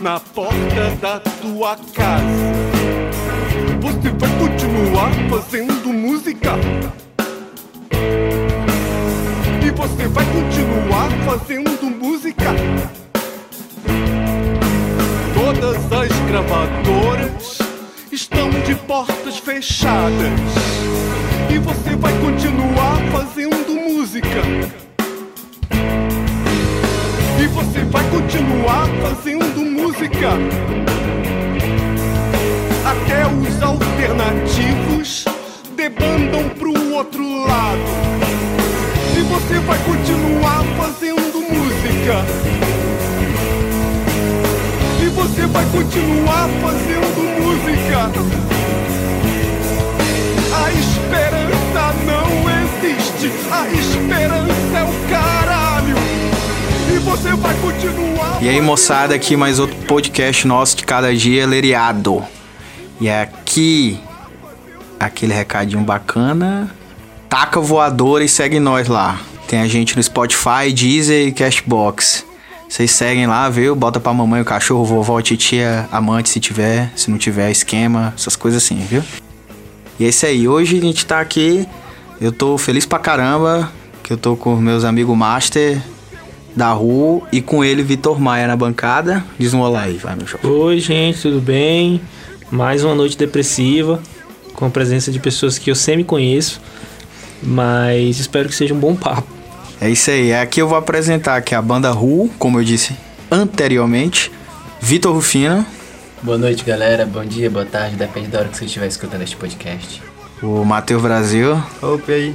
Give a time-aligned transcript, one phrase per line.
[0.00, 2.24] na porta da tua casa.
[3.80, 6.52] Você vai continuar fazendo música?
[9.64, 12.44] E você vai continuar fazendo música?
[15.34, 17.58] Todas as gravadoras
[18.12, 20.40] estão de portas fechadas.
[21.50, 24.87] E você vai continuar fazendo música.
[27.40, 30.30] E você vai continuar fazendo música.
[32.84, 35.24] Até os alternativos
[35.76, 37.78] debandam pro outro lado.
[39.16, 42.24] E você vai continuar fazendo música.
[45.00, 48.10] E você vai continuar fazendo música.
[50.54, 52.28] A esperança não
[52.64, 53.32] existe.
[53.52, 55.47] A esperança é o caralho.
[56.98, 58.42] E você vai continuar.
[58.42, 62.24] E aí, moçada, aqui mais outro podcast nosso de cada dia leriado.
[63.00, 64.00] E aqui
[64.98, 66.68] aquele recadinho bacana.
[67.28, 69.20] Taca voadora e segue nós lá.
[69.46, 72.26] Tem a gente no Spotify, Deezer e Cashbox.
[72.68, 73.76] Vocês seguem lá, viu?
[73.76, 76.90] Bota pra mamãe o cachorro, vovó, titia, amante se tiver.
[76.96, 79.04] Se não tiver, esquema, essas coisas assim, viu?
[80.00, 80.48] E é isso aí.
[80.48, 81.64] Hoje a gente tá aqui.
[82.20, 83.70] Eu tô feliz pra caramba.
[84.02, 85.80] Que eu tô com meus amigos Master
[86.54, 89.24] da rua e com ele Vitor Maia na bancada.
[89.38, 90.40] Diz um olá aí, vai, meu show.
[90.42, 92.00] Oi, gente, tudo bem?
[92.50, 94.00] Mais uma noite depressiva,
[94.54, 96.60] com a presença de pessoas que eu sempre conheço,
[97.42, 99.28] mas espero que seja um bom papo.
[99.80, 100.34] É isso aí.
[100.34, 102.96] Aqui eu vou apresentar aqui a banda Ru, como eu disse
[103.30, 104.32] anteriormente.
[104.80, 105.64] Vitor Rufino.
[106.22, 107.06] Boa noite, galera.
[107.06, 110.02] Bom dia, boa tarde, depende da hora que você estiver escutando este podcast.
[110.42, 111.62] O Matheus Brasil.
[111.82, 112.34] Opa, aí.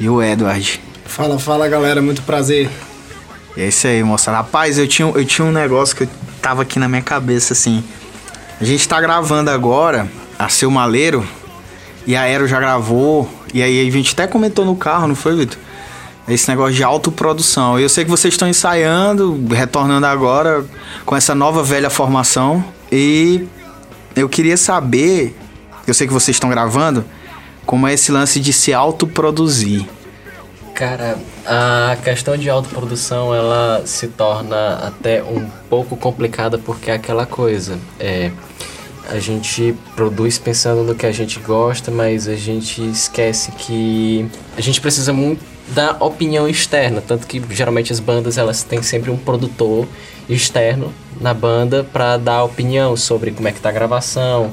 [0.00, 0.80] E o Edward.
[1.04, 2.00] Fala, fala, galera.
[2.00, 2.68] Muito prazer.
[3.56, 4.30] E é isso aí, moça.
[4.30, 6.08] Rapaz, eu tinha, eu tinha um negócio que eu
[6.40, 7.82] tava aqui na minha cabeça, assim.
[8.60, 10.08] A gente tá gravando agora
[10.38, 11.26] a Seu Maleiro.
[12.06, 13.28] E a Aero já gravou.
[13.52, 15.58] E aí a gente até comentou no carro, não foi, Vitor?
[16.26, 17.78] Esse negócio de autoprodução.
[17.78, 20.64] Eu sei que vocês estão ensaiando, retornando agora
[21.04, 22.64] com essa nova velha formação.
[22.90, 23.46] E
[24.16, 25.36] eu queria saber,
[25.86, 27.04] eu sei que vocês estão gravando,
[27.64, 29.86] como é esse lance de se autoproduzir.
[30.74, 37.26] Cara, a questão de autoprodução ela se torna até um pouco complicada porque é aquela
[37.26, 37.78] coisa.
[37.98, 38.30] É,
[39.08, 44.60] a gente produz pensando no que a gente gosta, mas a gente esquece que a
[44.60, 49.16] gente precisa muito da opinião externa, tanto que geralmente as bandas elas têm sempre um
[49.16, 49.86] produtor
[50.28, 54.52] externo na banda para dar opinião sobre como é que tá a gravação,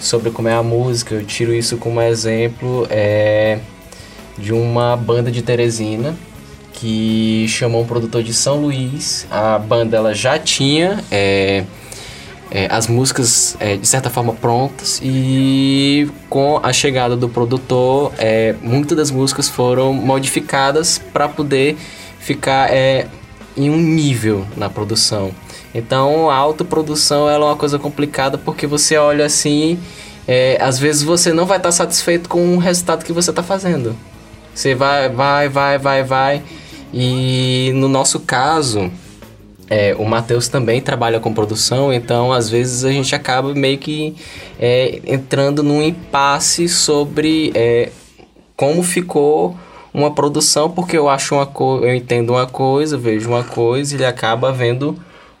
[0.00, 1.14] sobre como é a música.
[1.14, 3.58] Eu tiro isso como exemplo é,
[4.38, 6.14] de uma banda de Teresina
[6.72, 9.26] que chamou um produtor de São Luís.
[9.30, 11.64] A banda ela já tinha é,
[12.50, 18.54] é, as músicas é, de certa forma prontas e com a chegada do produtor, é,
[18.62, 21.76] muitas das músicas foram modificadas para poder
[22.20, 23.06] ficar é,
[23.56, 25.30] em um nível na produção.
[25.74, 29.78] Então a autoprodução ela é uma coisa complicada porque você olha assim,
[30.28, 33.96] é, às vezes você não vai estar satisfeito com o resultado que você está fazendo.
[34.56, 36.42] Você vai, vai, vai, vai, vai.
[36.90, 38.90] E no nosso caso,
[39.68, 44.16] é, o Matheus também trabalha com produção, então às vezes a gente acaba meio que
[44.58, 47.90] é, entrando num impasse sobre é,
[48.56, 49.54] como ficou
[49.92, 54.06] uma produção, porque eu acho uma coisa, eu entendo uma coisa, vejo uma coisa, ele
[54.06, 54.96] acaba vendo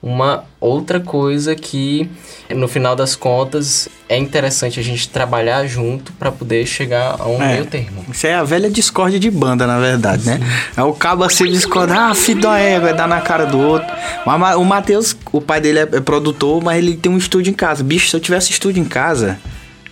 [0.08, 2.08] uma outra coisa que
[2.54, 7.42] no final das contas é interessante a gente trabalhar junto para poder chegar a um
[7.42, 7.54] É.
[7.54, 8.04] meio termo.
[8.12, 10.38] Isso é a velha discórdia de banda, na verdade, né?
[10.76, 13.88] É o cabo assim discorda, ah, filho da égua, dar na cara do outro.
[14.24, 17.50] Mas ma- o Matheus, o pai dele é, é produtor, mas ele tem um estúdio
[17.50, 17.82] em casa.
[17.82, 19.40] Bicho, se eu tivesse estúdio em casa,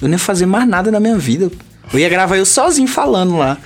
[0.00, 1.50] eu não ia fazer mais nada na minha vida.
[1.92, 3.58] Eu ia gravar eu sozinho falando lá.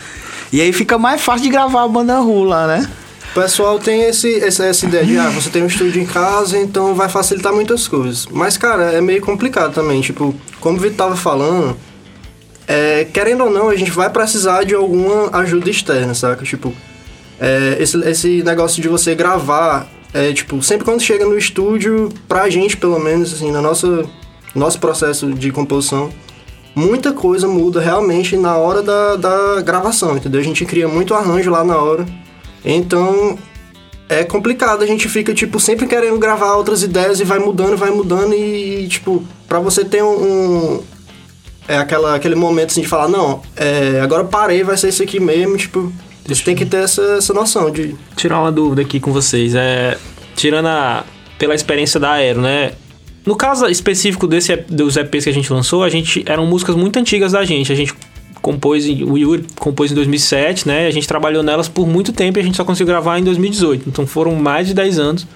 [0.50, 2.88] E aí fica mais fácil de gravar a banda rua lá, né?
[3.30, 6.58] O pessoal tem esse, esse- essa ideia de, ah, você tem um estúdio em casa,
[6.58, 8.26] então vai facilitar muitas coisas.
[8.30, 10.00] Mas, cara, é meio complicado também.
[10.00, 11.76] Tipo, como o Vitor tava falando,
[12.66, 16.44] é, querendo ou não, a gente vai precisar de alguma ajuda externa, saca?
[16.44, 16.72] Tipo,
[17.38, 22.48] é, esse, esse negócio de você gravar, é, tipo, sempre quando chega no estúdio, pra
[22.50, 24.08] gente, pelo menos, assim, no nosso,
[24.54, 26.10] nosso processo de composição,
[26.74, 30.40] muita coisa muda realmente na hora da, da gravação, entendeu?
[30.40, 32.04] A gente cria muito arranjo lá na hora.
[32.70, 33.38] Então,
[34.08, 37.90] é complicado, a gente fica, tipo, sempre querendo gravar outras ideias e vai mudando, vai
[37.90, 40.08] mudando e, tipo, pra você ter um...
[40.76, 40.82] um-
[41.66, 45.20] é aquela, aquele momento assim de falar, não, é, agora parei, vai ser isso aqui
[45.20, 45.92] mesmo, tipo,
[46.26, 47.94] você tem que ter essa, essa noção de...
[48.16, 49.54] Tirar uma dúvida aqui com vocês.
[49.54, 49.96] É,
[50.34, 51.04] tirando a,
[51.38, 52.72] pela experiência da Aero, né?
[53.26, 56.98] No caso específico desse, dos EPs que a gente lançou, a gente eram músicas muito
[56.98, 57.70] antigas da gente.
[57.70, 57.94] A gente
[58.42, 60.86] compôs, o Yuri compôs em 2007, né?
[60.86, 63.88] A gente trabalhou nelas por muito tempo e a gente só conseguiu gravar em 2018.
[63.88, 65.26] Então foram mais de 10 anos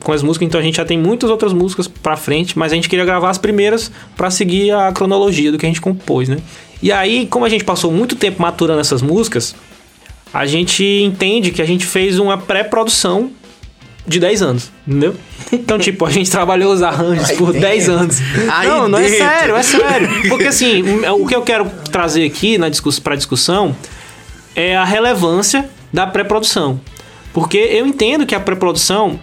[0.00, 2.76] com as músicas, então a gente já tem muitas outras músicas pra frente, mas a
[2.76, 6.38] gente queria gravar as primeiras pra seguir a cronologia do que a gente compôs, né?
[6.82, 9.56] E aí, como a gente passou muito tempo maturando essas músicas,
[10.32, 13.30] a gente entende que a gente fez uma pré-produção
[14.06, 15.14] de 10 anos, entendeu?
[15.52, 18.20] Então, tipo, a gente trabalhou os arranjos por 10 anos.
[18.64, 19.18] Não, não é dentro.
[19.18, 20.28] sério, é sério.
[20.28, 20.82] Porque assim,
[21.18, 23.74] o que eu quero trazer aqui na discuss pra discussão
[24.54, 26.80] é a relevância da pré-produção.
[27.32, 29.20] Porque eu entendo que a pré-produção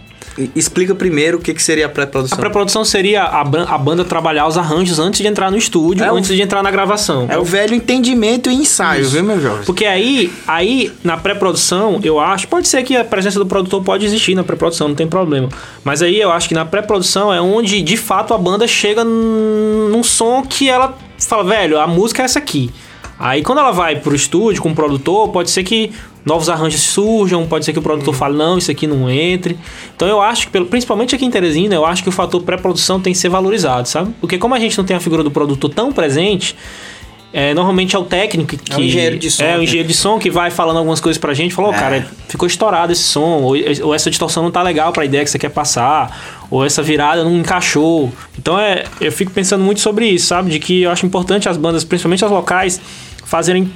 [0.55, 2.37] Explica primeiro o que, que seria a a pré-produção.
[2.37, 6.15] pré-produção seria a, a banda trabalhar os arranjos antes de entrar no estúdio, É o-
[6.15, 7.27] antes de entrar na gravação.
[7.29, 9.63] É o velho entendimento e ensaio, viu, meu jovem?
[9.63, 14.05] Porque aí, aí na pré-produção, eu acho, pode ser que a presença do produtor pode
[14.05, 15.49] existir na pré-produção, não tem problema.
[15.83, 20.01] Mas aí eu acho que na pré-produção é onde de fato a banda chega num
[20.03, 22.71] som que ela fala, velho, a música é essa aqui.
[23.19, 25.91] Aí quando ela vai pro estúdio com o produtor, pode ser que
[26.25, 29.57] novos arranjos surjam, pode ser que o produtor fale, não, isso aqui não entre.
[29.95, 33.13] Então eu acho que, principalmente aqui em Teresina, eu acho que o fator pré-produção tem
[33.13, 34.13] que ser valorizado, sabe?
[34.19, 36.55] Porque como a gente não tem a figura do produtor tão presente,
[37.33, 38.71] é, normalmente é o técnico que.
[38.71, 39.63] É o engenheiro de som, É, o né?
[39.63, 41.53] engenheiro de som que vai falando algumas coisas pra gente.
[41.53, 41.77] Falou, É.
[41.77, 43.41] cara, ficou estourado esse som.
[43.41, 46.45] Ou, ou essa distorção não tá legal pra ideia que você quer passar.
[46.51, 48.11] Ou essa virada não encaixou.
[48.37, 50.51] Então é, eu fico pensando muito sobre isso, sabe?
[50.51, 52.79] De que eu acho importante as bandas, principalmente as locais,
[53.25, 53.71] fazerem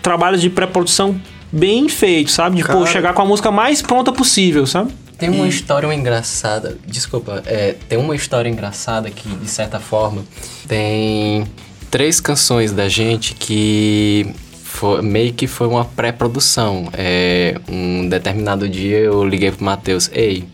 [0.00, 1.20] trabalhos de pré-produção
[1.50, 2.56] bem feitos, sabe?
[2.56, 2.86] De pô, Cara.
[2.86, 4.92] chegar com a música mais pronta possível, sabe?
[5.18, 6.76] Tem uma história engraçada.
[6.86, 10.24] Desculpa, é, tem uma história engraçada que, de certa forma,
[10.66, 11.44] tem
[11.92, 14.34] três canções da gente que
[14.64, 16.88] foi, meio que foi uma pré-produção.
[16.94, 20.44] É, um determinado dia eu liguei pro Matheus, ei,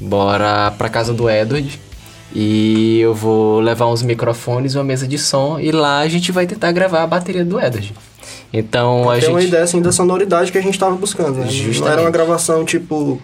[0.00, 1.80] bora pra casa do Edward
[2.34, 6.32] e eu vou levar uns microfones e uma mesa de som e lá a gente
[6.32, 7.94] vai tentar gravar a bateria do Edward.
[8.52, 9.30] Então a Tem gente.
[9.30, 11.46] uma ideia assim da sonoridade que a gente tava buscando, né?
[11.78, 13.22] Não era uma gravação tipo.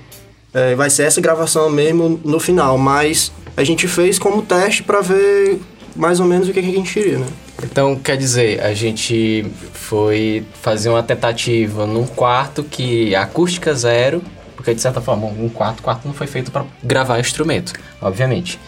[0.53, 5.01] é, vai ser essa gravação mesmo no final, mas a gente fez como teste pra
[5.01, 5.61] ver
[5.95, 7.27] mais ou menos o que, a gente queria, né?
[7.63, 14.23] Então, quer dizer, a gente foi fazer uma tentativa num quarto que acústica zero,
[14.57, 18.59] porque de certa forma, um quarto, quarto não foi feito para gravar instrumento, obviamente.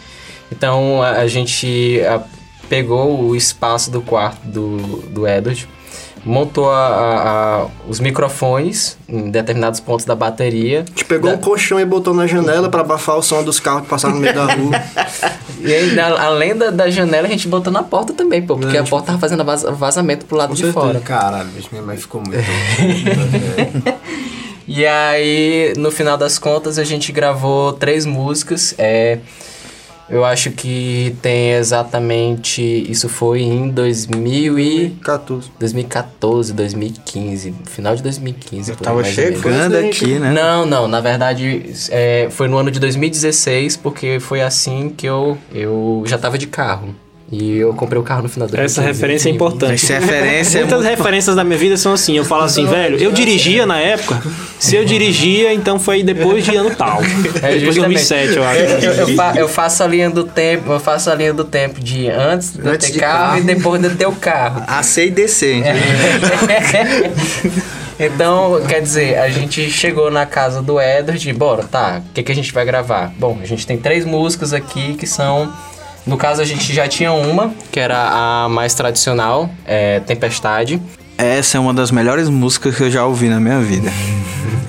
[0.51, 2.21] Então, a, a gente a,
[2.69, 4.77] pegou o espaço do quarto do,
[5.09, 5.67] do Edward,
[6.25, 10.81] montou a- a- os microfones em determinados pontos da bateria.
[10.81, 13.59] A gente pegou Da- um colchão e botou na janela pra abafar o som dos
[13.59, 14.71] carros que passaram no meio da rua.
[15.59, 18.83] E aí, além da, da janela, a gente botou na porta também, pô, porque a
[18.83, 20.85] porta tava fazendo vaz- vazamento pro lado Com de certeza.
[20.85, 20.99] fora.
[20.99, 22.37] Caralho, bicho, minha mãe ficou muito.
[24.69, 28.75] E aí, no final das contas, a gente gravou três músicas.
[28.77, 29.19] É,
[30.09, 32.61] eu acho que tem exatamente.
[32.61, 35.51] Isso foi em 2000 e 14.
[35.59, 37.55] 2014, 2015.
[37.65, 38.71] Final de 2015.
[38.71, 40.31] Eu tava chegando aqui, né?
[40.31, 45.37] Não, não, na verdade é, foi no ano de 2016, porque foi assim que eu,
[45.53, 46.95] eu já tava de carro.
[47.29, 49.73] E eu comprei o carro no final do Essa referência é importante.
[49.73, 52.15] Essa referência é Muitas muito- referências da minha vida são assim.
[52.15, 54.21] Eu falo assim, velho, eu dirigia na época.
[54.57, 57.01] Se eu dirigia, então foi depois de ano tal.
[57.43, 58.59] É, depois de 2007, eu acho.
[58.61, 61.81] Eu, eu fa- eu faço a linha do tempo, eu faço a linha do tempo
[61.81, 63.37] de antes de Antes ter de carro, carro.
[63.39, 64.63] e depois de ter o carro.
[64.65, 65.57] A C e DC, É.
[65.57, 67.11] entendeu?
[67.99, 72.23] então, quer dizer, a gente chegou na casa do Edward e, bora, tá, o que,
[72.23, 73.11] que a gente vai gravar?
[73.19, 75.51] Bom, a gente tem três músicas aqui que são.
[76.07, 77.97] No caso, a gente já tinha uma, que era
[78.45, 80.81] a mais tradicional, é Tempestade.
[81.17, 83.91] Essa é uma das melhores músicas que eu já ouvi na minha vida.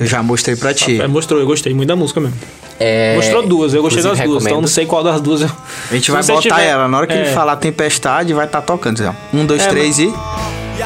[0.01, 1.01] Eu já mostrei pra ti.
[1.01, 2.37] É, mostrou, eu gostei muito da música mesmo.
[2.81, 4.69] É, Mostrou duas, eu gostei das inclusive, duas, então não recomendo.
[4.75, 5.41] sei qual das duas.
[5.43, 5.51] eu-
[5.91, 6.87] A gente vai botar tiver- ela.
[6.89, 7.33] Na hora que ele é.
[7.33, 9.03] falar tempestade, vai estar tocando.
[9.03, 9.37] assim, ó.
[9.37, 10.05] Um, dois, É, três e.
[10.07, 10.83] E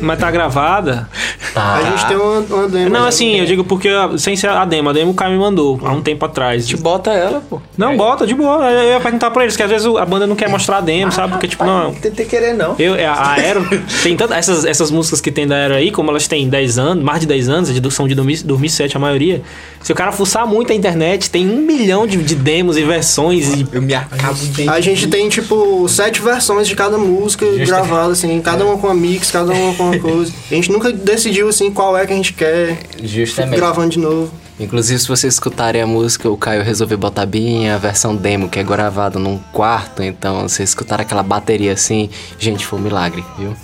[0.00, 1.08] Mas tá gravada.
[1.58, 1.74] Tá.
[1.76, 2.90] A gente tem uma, uma demo.
[2.90, 4.90] Não, já assim, eu digo porque a- sem ser a demo.
[4.90, 6.66] A demo o Caio me mandou há um tempo atrás.
[6.66, 7.60] Te bota ela, pô.
[7.76, 8.70] Não, bota, de boa.
[8.70, 11.10] Eu ia perguntar pra eles, que às vezes a banda não quer mostrar a demo,
[11.12, 11.32] sabe?
[11.32, 11.92] Porque, tipo, não.
[11.94, 12.74] Tentei querer, não.
[12.78, 13.66] Eu, a a Aero,
[14.02, 17.02] tem tanto, essas, essas músicas que tem da Aero aí, como elas têm 10 anos,
[17.04, 19.42] mais de 10 anos, são de 2000 2007 a maioria.
[19.82, 23.54] Se o cara fuçar muito a internet, tem um milhão de, de demos e versões
[23.54, 24.68] e Eu me acabo de.
[24.68, 28.94] A gente tem, tipo, sete versões de cada música gravada, assim, cada uma com uma
[28.94, 30.32] mix, cada uma com uma coisa.
[30.50, 33.56] A gente nunca decidiu, assim, qual é que a gente quer, Justamente.
[33.56, 34.32] gravando de novo.
[34.60, 38.58] Inclusive, se vocês escutarem a música, o Caio resolveu botar bem a versão demo, que
[38.58, 40.02] é gravado num quarto.
[40.02, 43.54] Então, vocês escutaram aquela bateria assim, gente, foi um milagre, viu?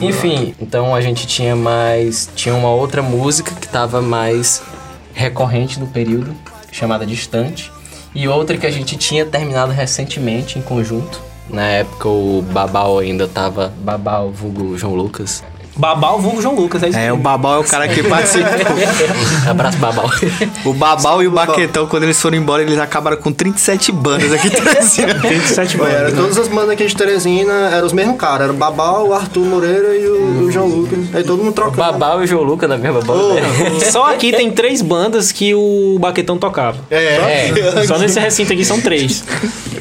[0.00, 2.30] Enfim, então a gente tinha mais.
[2.34, 4.62] Tinha uma outra música que tava mais
[5.12, 6.34] recorrente no período,
[6.72, 7.70] chamada Distante.
[8.14, 11.20] E outra que a gente tinha terminado recentemente em conjunto.
[11.48, 13.72] Na época o Babal ainda tava.
[13.78, 15.44] Babal, vulgo João Lucas.
[15.76, 17.16] Babal vulgo João Lucas, é isso É, o.
[17.16, 18.50] Babal é o cara que participou.
[19.48, 20.10] Abraço, Babal.
[20.64, 24.48] O Babal e o Baquetão, quando eles foram embora, eles acabaram com 37 bandas aqui
[24.48, 25.14] em Teresina.
[25.22, 26.18] 27 Olha, era bandas.
[26.20, 28.42] todas as bandas aqui de Teresina, eram os mesmos caras.
[28.42, 30.98] Era o Babal, o Arthur Moreira e o, o João Lucas.
[31.14, 31.76] Aí todo mundo trocando.
[31.78, 33.40] Babal e o João Lucas na mesma banda.
[33.90, 36.78] Só aqui tem três bandas que o Baquetão tocava.
[36.90, 37.52] É.
[37.86, 39.24] Só nesse recinto aqui são três.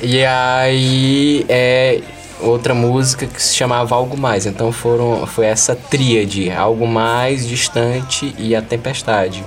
[0.02, 2.00] E aí é
[2.40, 4.46] outra música que se chamava Algo Mais.
[4.46, 9.44] Então foram foi essa tríade, Algo Mais, Distante e A Tempestade.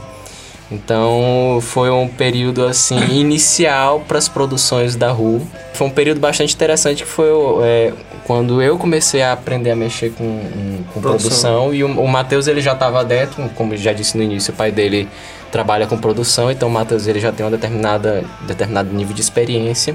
[0.71, 5.47] Então foi um período assim inicial para as produções da Ru.
[5.75, 7.29] Foi um período bastante interessante que foi
[7.63, 7.93] é,
[8.25, 11.75] quando eu comecei a aprender a mexer com, um, com produção.
[11.75, 14.73] e o, o Matheus ele já estava dentro, como já disse no início, o pai
[14.73, 15.09] dele
[15.51, 19.95] trabalha com produção, então o Matheus ele já tem determinada determinado nível de experiência.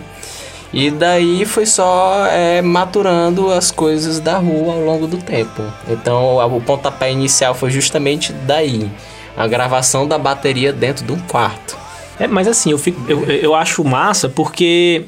[0.77, 5.63] E daí foi só é, maturando as coisas da rua ao longo do tempo.
[5.87, 8.87] Então o pontapé inicial foi justamente daí.
[9.35, 11.75] A gravação da bateria dentro de um quarto.
[12.19, 15.05] É, mas assim, eu, fico, eu, eu acho massa porque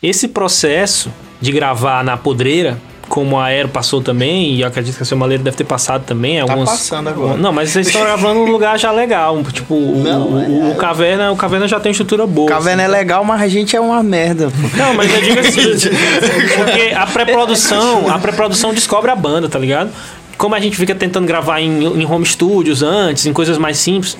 [0.00, 2.80] esse processo de gravar na podreira,
[3.16, 6.04] como a Aero passou também, e eu acredito que a seu Maleiro deve ter passado
[6.04, 6.38] também.
[6.38, 7.38] Algumas, passando agora.
[7.38, 9.42] Não, mas vocês estão gravando num lugar já legal.
[9.44, 12.46] Tipo, o, o, o Caverna, o Caverna já tem estrutura boa.
[12.46, 14.76] Caverna é legal, mas a gente é uma merda, pô.
[14.76, 15.62] Não, mas eu digo assim,
[16.58, 19.88] porque a pré-produção, a pré-produção descobre a banda, tá ligado?
[20.36, 24.18] Como a gente fica tentando gravar em, em home studios antes, em coisas mais simples,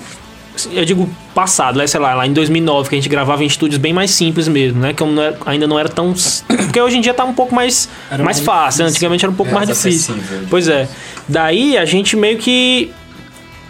[0.71, 3.77] eu digo passado, né, sei lá, lá em 2009, que a gente gravava em estúdios
[3.79, 4.93] bem mais simples mesmo, né?
[4.93, 6.13] Que não era- ainda não era tão...
[6.47, 8.89] Porque hoje em dia tá um pouco mais, Era mais fácil, né?
[8.89, 10.15] antigamente era um pouco Mais mais difícil.
[10.15, 10.47] acessível.
[10.49, 10.87] Pois é.
[11.27, 12.91] Daí a gente meio que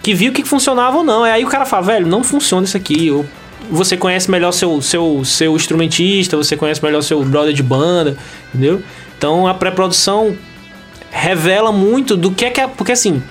[0.03, 1.23] que viu que funcionava ou não.
[1.23, 3.11] Aí o cara fala, velho, não funciona isso aqui.
[3.11, 3.25] Ou
[3.69, 8.15] você conhece melhor seu, seu, seu instrumentista, você conhece melhor seu brother de banda,
[8.53, 8.81] entendeu?
[9.17, 10.37] Então a pré-produção
[11.11, 12.67] revela muito do que é que é.
[12.67, 13.21] Porque assim,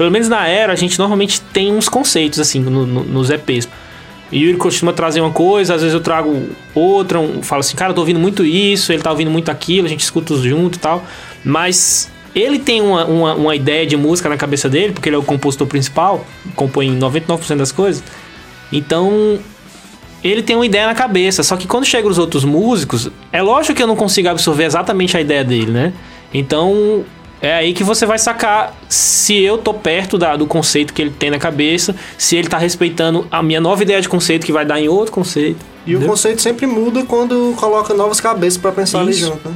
[0.00, 3.68] pelo menos na era, a gente normalmente tem uns conceitos assim no- no- nos EPs.
[4.32, 7.90] E Yuri costuma trazer uma coisa, às vezes eu trago outra, um, falo assim, cara,
[7.90, 10.78] eu tô ouvindo muito isso, ele tá ouvindo muito aquilo, a gente escuta junto e
[10.78, 11.04] tal.
[11.44, 15.18] Mas ele tem uma, uma, uma ideia de música na cabeça dele, porque ele é
[15.18, 16.24] o compositor principal,
[16.56, 18.02] compõe 99% das coisas.
[18.72, 19.38] Então,
[20.24, 21.42] ele tem uma ideia na cabeça.
[21.42, 25.14] Só que quando chegam os outros músicos, é lógico que eu não consigo absorver exatamente
[25.14, 25.92] a ideia dele, né?
[26.32, 27.04] Então,
[27.42, 31.10] é aí que você vai sacar se eu tô perto da- do conceito que ele
[31.10, 34.64] tem na cabeça, se ele tá respeitando a minha nova ideia de conceito que vai
[34.64, 35.58] dar em outro conceito.
[35.86, 36.10] E o entendeu?
[36.10, 39.26] conceito sempre muda quando coloca novas cabeças pra pensar ali Isso.
[39.26, 39.54] junto, né?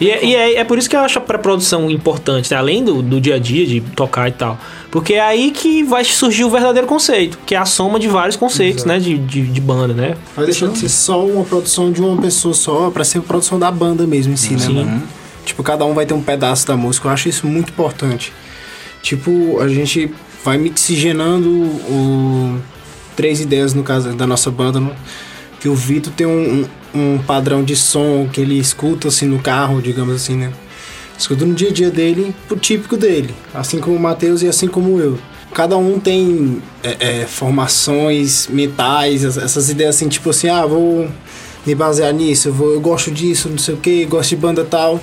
[0.00, 2.56] E, é, e é, é por isso que eu acho a pré-produção importante, né?
[2.56, 4.58] além do, do dia a dia, de tocar e tal.
[4.90, 8.34] Porque é aí que vai surgir o verdadeiro conceito, que é a soma de vários
[8.34, 8.98] conceitos, né?
[8.98, 10.16] De, de, de banda, né?
[10.34, 13.70] Vai deixar de ser só uma produção de uma pessoa só, pra ser produção da
[13.70, 15.02] banda mesmo em si, né, Sim.
[15.46, 17.08] Tipo, cada um vai ter um pedaço da música.
[17.08, 18.32] Eu acho isso muito importante.
[19.02, 20.12] Tipo, a gente
[20.44, 22.60] vai mixigenando o
[23.14, 24.94] três ideias no caso da nossa banda, né?
[25.60, 29.80] que o Vitor tem um, um, padrão de som que ele escuta assim no carro,
[29.80, 30.52] digamos assim, né?
[31.18, 34.68] Escuta no dia a dia dele, pro típico dele, assim como o Matheus e assim
[34.68, 35.18] como eu.
[35.54, 41.08] Cada um tem é, é, formações mentais, es- essas ideias assim, tipo assim, ah, vou
[41.64, 44.64] me basear nisso, eu, vou, eu gosto disso, não sei o que, gosto de banda
[44.64, 45.00] tal.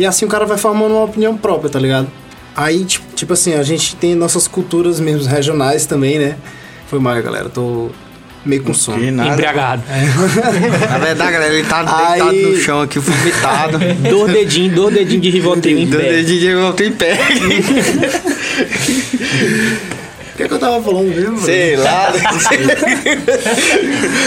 [0.00, 2.08] E assim o cara vai formando uma opinião própria, tá ligado?
[2.56, 6.36] Aí, tipo, tipo assim, a gente tem nossas culturas mesmo regionais também, né?
[6.88, 7.90] Foi mal, galera, tô
[8.42, 8.98] meio com sono.
[8.98, 9.28] Que nada.
[9.30, 9.82] Embriagado.
[10.90, 13.78] Na verdade, galera, ele tá deitado Aí- no chão aqui, vomitado.
[14.08, 16.12] Dois dedinhos, dois dedinhos de Rivotril em Do pé.
[16.12, 17.18] dedinho de volta em pé.
[20.40, 21.38] O que, que eu tava falando mesmo?
[21.38, 22.10] Sei lá.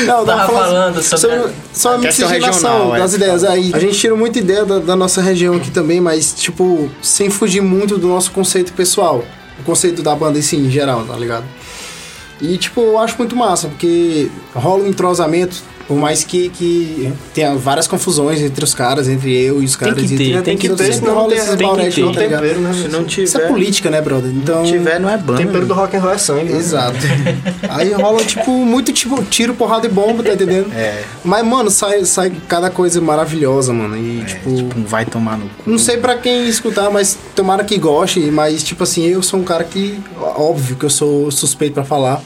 [0.06, 3.00] Não, eu Tava falando sobre só a questão mixigenação regional, é.
[3.00, 3.44] das ideias.
[3.44, 7.32] Aí a gente tira muita ideia da, da nossa região aqui também, mas, tipo, sem
[7.32, 9.26] fugir muito do nosso conceito pessoal.
[9.60, 11.46] o conceito da banda assim, em geral, tá ligado?
[12.40, 17.56] E, tipo, eu acho muito massa, porque rola um entrosamento, por mais que, que tenha
[17.56, 19.96] várias confusões entre os caras, entre eu e os caras.
[19.96, 22.02] que ter, entre, tem que ter, senão rola tem- esses tem que bauretes, ter.
[22.02, 22.20] não, tá?
[22.22, 22.74] Tempero, né?
[22.74, 24.32] Se não tiver, Isso é política, né, brother?
[24.32, 24.66] Então.
[24.66, 25.40] se tiver não é banda.
[25.40, 26.52] Tempero do rock and roll é sangue.
[26.54, 26.58] né?
[26.58, 26.98] Exato.
[27.70, 30.72] Aí rola, tipo, muito tipo tiro, porrada e bomba, tá entendendo?
[30.74, 33.98] É, Mas, mano, sai, sai cada coisa maravilhosa, mano.
[33.98, 34.56] E, tipo.
[34.56, 35.70] tipo, um vai tomar no cu.
[35.70, 38.20] Não sei pra quem escutar, mas tomara que goste.
[38.32, 40.00] Mas, tipo assim, eu sou um cara que.
[40.18, 42.22] Óbvio que eu sou suspeito pra falar.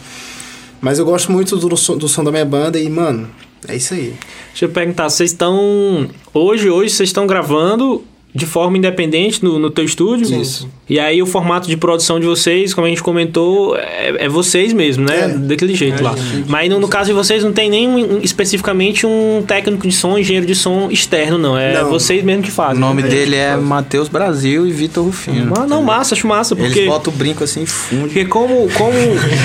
[0.80, 3.28] Mas eu gosto muito do, som- do som da minha banda e, mano,
[3.68, 4.14] é isso aí.
[4.50, 6.10] Deixa eu perguntar, vocês estão.
[6.34, 8.04] Hoje, hoje, vocês estão gravando
[8.38, 10.39] de forma independente no, no teu estúdio?
[10.41, 10.70] Isso.
[10.89, 14.72] E aí o formato de produção de vocês, como a gente comentou, é, é vocês
[14.72, 15.22] mesmo, né?
[15.25, 15.27] É.
[15.29, 16.15] Daquele jeito lá.
[16.48, 20.17] Mas no, no caso de vocês não tem nem um- especificamente um técnico de som,
[20.17, 21.58] engenheiro de som externo, não.
[21.58, 21.89] É Não.
[21.89, 22.79] vocês mesmo que O fazem.
[22.79, 25.53] nome dele é Matheus Brasil e Vitor Rufino.
[25.58, 26.79] Ah, não, massa, acho massa, porque.
[26.79, 28.03] Eles botam o brinco assim e funde.
[28.03, 28.70] Porque como.
[28.70, 28.94] como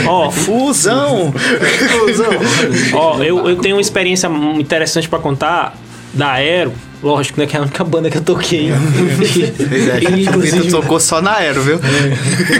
[0.07, 1.33] ó, Fusão!
[2.93, 5.77] Ó, eu, eu tenho uma experiência interessante pra contar
[6.13, 6.73] da Aero.
[7.03, 7.47] Lógico, né?
[7.47, 8.71] Que é a única banda que eu toquei.
[8.71, 11.81] E, O Vitor tocou só na aero, viu?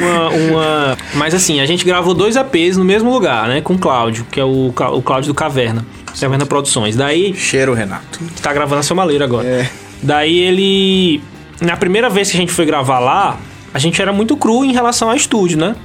[0.01, 3.61] uma, uma- Mas assim, a gente gravou dois EPs no mesmo lugar, né?
[3.61, 5.85] Com o Cláudio, que é o, o Cláudio do Caverna.
[6.21, 6.97] Caverna Produções.
[6.97, 8.19] Daí, Cheiro, Renato.
[8.35, 9.47] que tá gravando a seu maleiro agora.
[9.47, 9.71] É.
[10.03, 11.23] Daí ele.
[11.61, 13.39] Na primeira vez que a gente foi gravar lá,
[13.73, 15.77] a gente era muito cru em relação ao estúdio, né?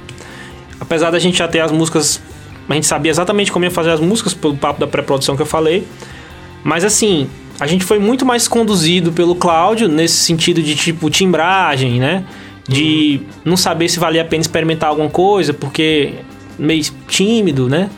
[0.80, 2.20] Apesar da gente já ter as músicas.
[2.68, 5.46] A gente sabia exatamente como ia fazer as músicas, pelo papo da pré-produção que eu
[5.46, 5.86] falei.
[6.62, 11.98] Mas assim, a gente foi muito mais conduzido pelo Cláudio nesse sentido de tipo timbragem,
[11.98, 12.24] né?
[12.68, 16.14] De não saber se valia a pena experimentar alguma coisa, porque
[16.58, 17.90] meio tímido, né?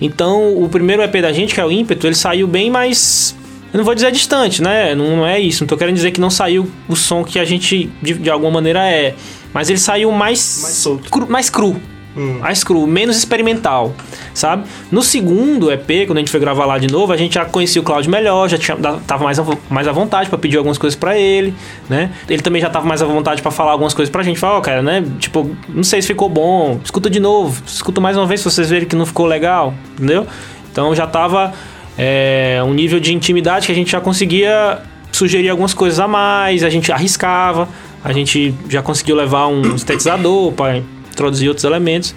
[0.00, 3.36] Então, o primeiro EP da gente, que é o Ímpeto, ele saiu bem mais.
[3.72, 4.94] Eu não vou dizer distante, né?
[4.94, 5.62] Não, não é isso.
[5.62, 8.50] Não tô querendo dizer que não saiu o som que a gente, de, de alguma
[8.50, 9.14] maneira, é.
[9.52, 10.60] Mas ele saiu mais.
[10.62, 11.10] Mais solto.
[11.10, 11.80] Cru, mais cru.
[12.14, 13.94] Mais cru, menos experimental,
[14.34, 14.64] sabe?
[14.90, 17.80] No segundo EP, quando a gente foi gravar lá de novo, a gente já conhecia
[17.80, 18.76] o Cláudio melhor, já tinha,
[19.06, 21.54] tava mais, vo- mais à vontade pra pedir algumas coisas pra ele,
[21.88, 22.10] né?
[22.28, 24.38] Ele também já tava mais à vontade pra falar algumas coisas pra gente.
[24.38, 25.02] Falar, ó, cara, né?
[25.18, 28.68] Tipo, não sei se ficou bom, escuta de novo, escuta mais uma vez se vocês
[28.68, 30.26] verem que não ficou legal, entendeu?
[30.70, 31.52] Então já tava
[31.98, 34.78] é, um nível de intimidade que a gente já conseguia
[35.10, 37.68] sugerir algumas coisas a mais, a gente arriscava,
[38.04, 40.80] a gente já conseguiu levar um sintetizador para
[41.12, 42.14] introduzir outros elementos.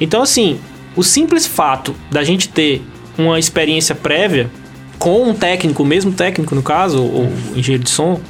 [0.00, 0.58] Então, assim,
[0.96, 2.82] o simples fato da gente ter
[3.16, 4.50] uma experiência prévia
[4.98, 8.20] com um técnico, o mesmo técnico no caso, ou engenheiro de som,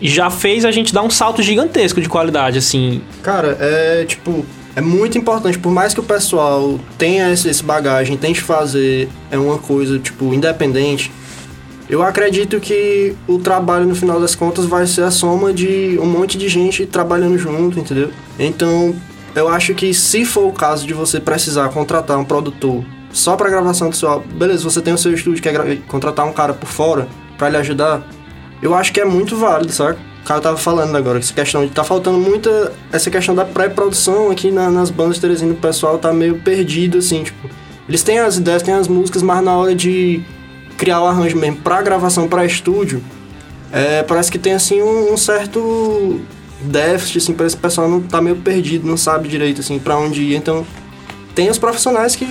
[0.00, 3.02] já fez a gente dar um salto gigantesco de qualidade, assim.
[3.22, 4.44] Cara, é tipo,
[4.74, 9.38] é muito importante, por mais que o pessoal tenha esse, esse bagagem, tente fazer é
[9.38, 11.10] uma coisa, tipo, independente,
[11.88, 16.06] eu acredito que o trabalho, no final das contas, vai ser a soma de um
[16.06, 18.10] monte de gente trabalhando junto, entendeu?
[18.38, 18.94] Então,
[19.34, 23.48] eu acho que se for o caso de você precisar contratar um produtor só pra
[23.48, 26.52] gravação do seu álbum, beleza, você tem o seu estúdio, quer gra- contratar um cara
[26.52, 28.02] por fora pra lhe ajudar,
[28.60, 29.98] eu acho que é muito válido, sabe?
[30.22, 32.72] O cara tava falando agora, essa questão de tá faltando muita.
[32.92, 36.98] Essa questão da pré-produção aqui na- nas bandas de Teresina, o pessoal tá meio perdido,
[36.98, 37.48] assim, tipo.
[37.88, 40.20] Eles têm as ideias, têm as músicas, mas na hora de
[40.76, 43.02] criar o arranjo mesmo pra gravação, pra estúdio,
[43.72, 46.20] é, parece que tem, assim, um, um certo
[46.60, 49.96] déficit, assim, parece que o pessoal não tá meio perdido, não sabe direito, assim, pra
[49.98, 50.34] onde ir.
[50.34, 50.66] Então,
[51.34, 52.26] tem os profissionais que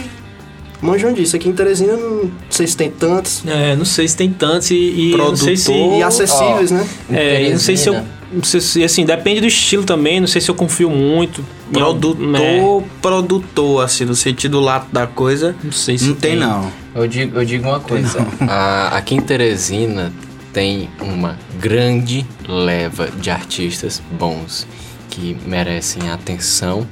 [0.81, 1.35] manjam disso.
[1.35, 3.43] Aqui em Teresina, não sei se tem tantos.
[3.45, 5.71] É, não sei se tem tantos e, e não sei se.
[5.71, 5.99] Produtor.
[5.99, 6.87] E acessíveis, né?
[7.11, 8.03] É, não sei se eu.
[8.29, 11.43] Não sei se, assim, depende do estilo também, não sei se eu confio muito.
[11.71, 12.59] Produtor, né?
[13.01, 16.69] produtor, assim, no sentido lato da coisa, Não sei se não tem não.
[16.93, 18.27] Eu digo, eu digo uma coisa.
[18.41, 20.11] A, aqui em Teresina
[20.53, 24.67] tem uma grande leva de artistas bons
[25.09, 26.87] que merecem atenção.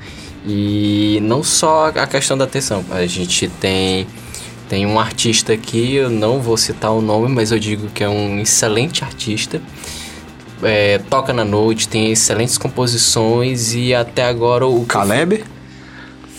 [0.45, 2.85] E não só a questão da atenção.
[2.91, 4.05] A gente tem,
[4.69, 8.09] tem um artista aqui, eu não vou citar o nome, mas eu digo que é
[8.09, 9.61] um excelente artista.
[10.63, 15.43] É, toca na noite, tem excelentes composições e até agora o Caleb?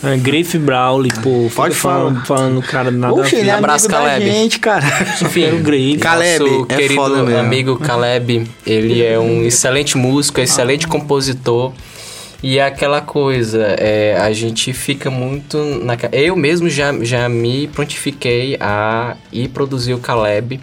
[0.04, 1.50] É, Griff Brawley, pô.
[1.54, 3.14] Pode fica falando, falando cara nada.
[3.14, 4.30] Oxe, ele é Abraço, amigo da Caleb.
[4.30, 4.84] gente, cara.
[5.22, 5.98] Enfim, era o Griff.
[5.98, 7.38] Caleb, Nosso é querido foda mesmo.
[7.38, 11.72] amigo Caleb, ele é um excelente músico, excelente compositor.
[12.42, 15.96] E é aquela coisa, é, a gente fica muito na...
[16.12, 20.60] Eu mesmo já, já me prontifiquei a ir produzir o Caleb.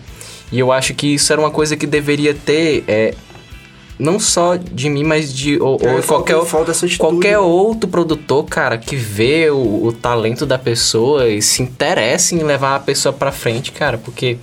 [0.52, 3.16] E eu acho que isso era uma coisa que deveria ter, é,
[4.00, 6.36] não só de mim, mas de ou, ou É, qualquer,
[6.98, 12.40] qualquer outro produtor, cara, que vê o, o talento da pessoa e se interessa em
[12.44, 14.38] levar a pessoa pra frente, cara, porque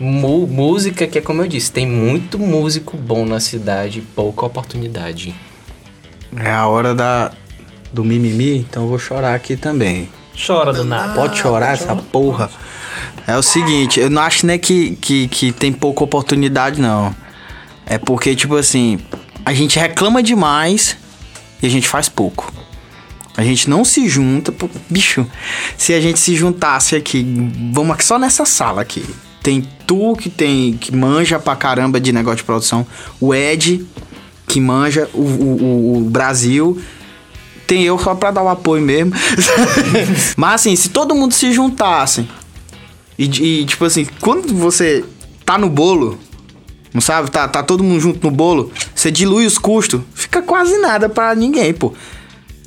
[0.00, 4.46] mu- música, que é como eu disse, tem muito músico bom na cidade e pouca
[4.46, 5.34] oportunidade.
[6.36, 7.32] É a hora da,
[7.92, 10.08] do mimimi, então eu vou chorar aqui também.
[10.46, 11.14] Chora do nada.
[11.14, 12.50] Pode chorar essa porra.
[13.26, 17.14] É o seguinte, eu não acho né que, que, que tem pouca oportunidade, não.
[17.88, 18.98] É porque, tipo assim,
[19.44, 20.96] a gente reclama demais
[21.62, 22.52] e a gente faz pouco.
[23.36, 25.26] A gente não se junta, pô, bicho.
[25.76, 27.24] Se a gente se juntasse aqui,
[27.72, 29.04] vamos aqui só nessa sala aqui.
[29.42, 32.86] Tem tu que tem que manja pra caramba de negócio de produção,
[33.20, 33.86] o Ed
[34.46, 36.80] que manja o, o, o- Brasil.
[37.66, 39.12] Tem eu só pra dar o apoio mesmo.
[40.36, 42.26] Mas assim, se todo mundo se juntasse
[43.18, 43.24] e,
[43.60, 45.04] e, tipo assim, quando você
[45.44, 46.18] tá no bolo,
[46.92, 47.30] não sabe?
[47.30, 51.34] Tá, tá todo mundo junto no bolo, você dilui os custos, fica quase nada pra
[51.34, 51.92] ninguém, pô.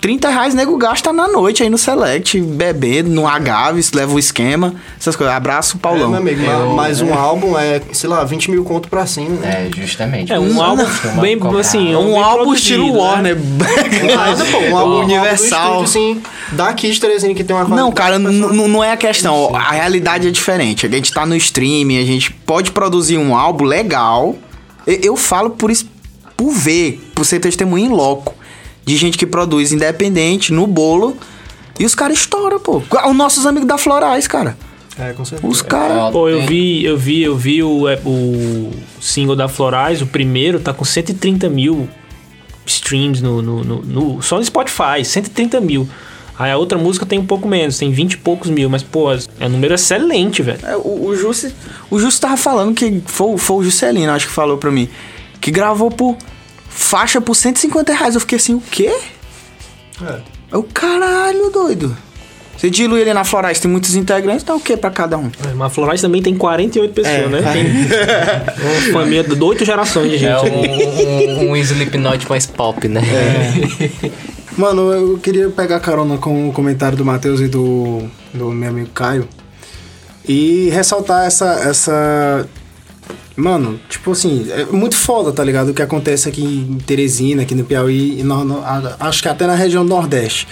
[0.01, 4.73] 30 reais nego gasta na noite aí no Select, bebendo, no Agaves, leva o esquema,
[4.99, 5.35] essas coisas.
[5.35, 6.09] Abraço, É, Paulão.
[6.09, 9.69] meu amigo, ma- mais um álbum é, sei lá, 20 mil conto pra cima, né?
[9.71, 10.33] É, justamente.
[10.33, 10.83] É, um álbum
[11.21, 11.93] bem, assim...
[11.93, 12.99] É um bem álbum estilo né?
[12.99, 13.37] Warner.
[14.15, 15.83] Nada, pô, um álbum Universal.
[15.83, 16.21] estúdio, assim,
[16.53, 19.55] daqui de Teresina que tem uma Não, cara, não é a questão.
[19.55, 20.85] A realidade é diferente.
[20.87, 24.35] A gente tá no streaming, a gente pode produzir um álbum legal.
[24.87, 25.85] Eu, eu falo por, isso-
[26.35, 28.33] por ver, por ser testemunho em loco.
[28.85, 31.15] De gente que produz independente, no bolo.
[31.79, 32.81] E os caras estouram, pô.
[33.09, 34.57] Os nossos amigos da Florais, cara.
[34.99, 35.51] É, com certeza.
[35.51, 36.11] Os caras.
[36.11, 40.59] Pô, eu vi, eu vi, eu vi o, é, o single da Florais, o primeiro,
[40.59, 41.87] tá com 130 mil
[42.65, 45.87] streams no, no, no- no- só no Spotify, 130 mil.
[46.37, 49.11] Aí a outra música tem um pouco menos, tem 20 e poucos mil, mas, pô,
[49.13, 50.59] é um número excelente, velho.
[50.65, 51.53] É, o, o Jussi.
[51.89, 53.01] O Jussi tava falando que.
[53.05, 54.89] Foi, foi o Juscelino, acho que falou pra mim.
[55.39, 56.17] Que gravou por.
[56.71, 58.15] Faixa por 150 reais.
[58.15, 58.91] Eu fiquei assim, o quê?
[60.01, 60.19] É.
[60.51, 61.95] É o caralho, doido.
[62.57, 65.31] Você dilui ele na Florais, tem muitos integrantes, dá o quê pra cada um?
[65.49, 67.27] É, Mas a Florais também tem 48 pessoas, É.
[67.27, 67.41] né?
[68.55, 70.31] Tem uma família de oito gerações de gente.
[70.31, 73.01] É um, um, um Slipknot mais pop, né?
[74.57, 78.03] Mano, eu queria pegar carona com o comentário do Matheus e do,
[78.33, 79.27] do meu amigo Caio
[80.27, 82.47] e ressaltar essa, essa.
[83.35, 85.69] Mano, tipo assim, é muito foda, tá ligado?
[85.69, 88.61] O que acontece aqui em Teresina, aqui no Piauí, e no- no-
[88.99, 90.47] acho que até na região Nordeste.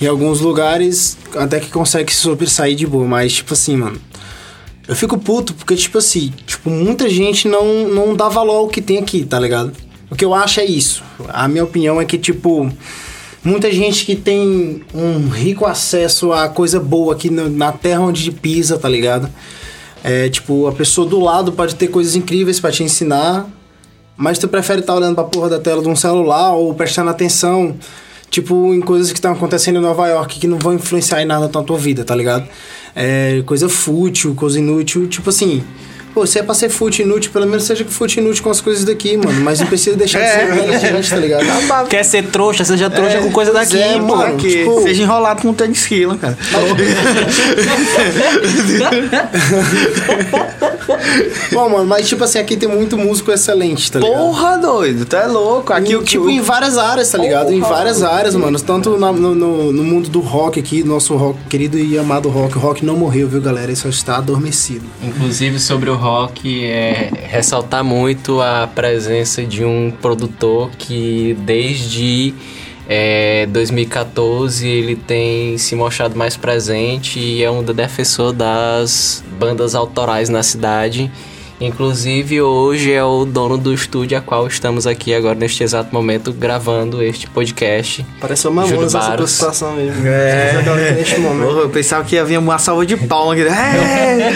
[0.00, 3.98] Em alguns lugares, até que consegue se sobressair de boa, mas, tipo assim, mano.
[4.88, 8.82] Eu fico puto porque, tipo assim, tipo, muita gente não, não dá valor ao que
[8.82, 9.72] tem aqui, tá ligado?
[10.10, 11.02] O que eu acho é isso.
[11.28, 12.70] A minha opinião é que, tipo,
[13.42, 18.76] muita gente que tem um rico acesso a coisa boa aqui na terra onde pisa,
[18.78, 19.30] tá ligado?
[20.06, 23.48] É, tipo, a pessoa do lado pode ter coisas incríveis pra te ensinar,
[24.14, 27.74] mas tu prefere estar olhando pra porra da tela de um celular ou prestando atenção,
[28.28, 31.50] tipo, em coisas que estão acontecendo em Nova York que não vão influenciar em nada
[31.52, 32.46] na tua vida, tá ligado?
[32.94, 35.64] É, coisa fútil, coisa inútil, tipo assim.
[36.14, 38.84] Pô, se é pra ser fútil inútil, pelo menos seja fútil inútil com as coisas
[38.84, 39.40] daqui, mano.
[39.40, 41.88] Mas não precisa deixar de ser relevante, tá ligado?
[41.88, 44.36] Quer ser trouxa, seja trouxa É, com coisa daqui, é, mano.
[44.36, 46.38] Que tipo- seja enrolado com tênis quilo, cara.
[51.52, 54.18] Bom, mano, mas tipo assim, aqui tem muito músico excelente, tá ligado?
[54.18, 55.72] Porra, doido, tu é louco.
[55.72, 56.06] Aqui Em, o que.
[56.10, 57.52] tipo, em várias áreas, tá ligado?
[57.52, 58.58] Em várias áreas, mano.
[58.60, 59.34] Tanto na- no,
[59.72, 62.56] no mundo do rock aqui, nosso rock, querido e amado rock.
[62.56, 63.66] O rock não morreu, viu, galera?
[63.68, 64.84] Ele só está adormecido.
[65.02, 72.34] Inclusive sobre o rock, é ressaltar muito a presença de um produtor que desde
[72.88, 80.28] é, 2014 ele tem se mostrado mais presente e é um defensor das bandas autorais
[80.28, 81.10] na cidade.
[81.60, 86.32] Inclusive hoje é o dono do estúdio a qual estamos aqui agora neste exato momento
[86.32, 88.04] gravando este podcast.
[88.20, 89.30] Parece uma Júlio mamosa essa Baros.
[89.30, 90.06] situação mesmo.
[90.06, 90.56] É.
[90.60, 91.58] Essa neste momento.
[91.58, 93.42] Eu pensava que ia vir uma salva de palma aqui.
[93.42, 94.32] É.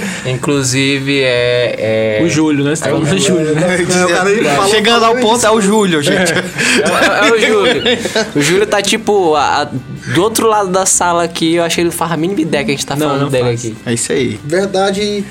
[0.26, 2.18] Inclusive é.
[2.18, 2.74] é O Júlio, né?
[2.74, 3.78] Você tá falando do Júlio, né?
[4.70, 6.32] Chegando ao ponto, é o Júlio, gente.
[6.32, 7.82] É, é o Júlio.
[8.36, 11.54] O Júlio tá tipo a- a- do outro lado da sala aqui.
[11.54, 13.28] Eu acho que ele faz a mínima ideia que a gente tá Não, falando não
[13.30, 13.60] dele faz.
[13.64, 13.76] aqui.
[13.86, 14.40] É isso aí.
[14.44, 15.24] Verdade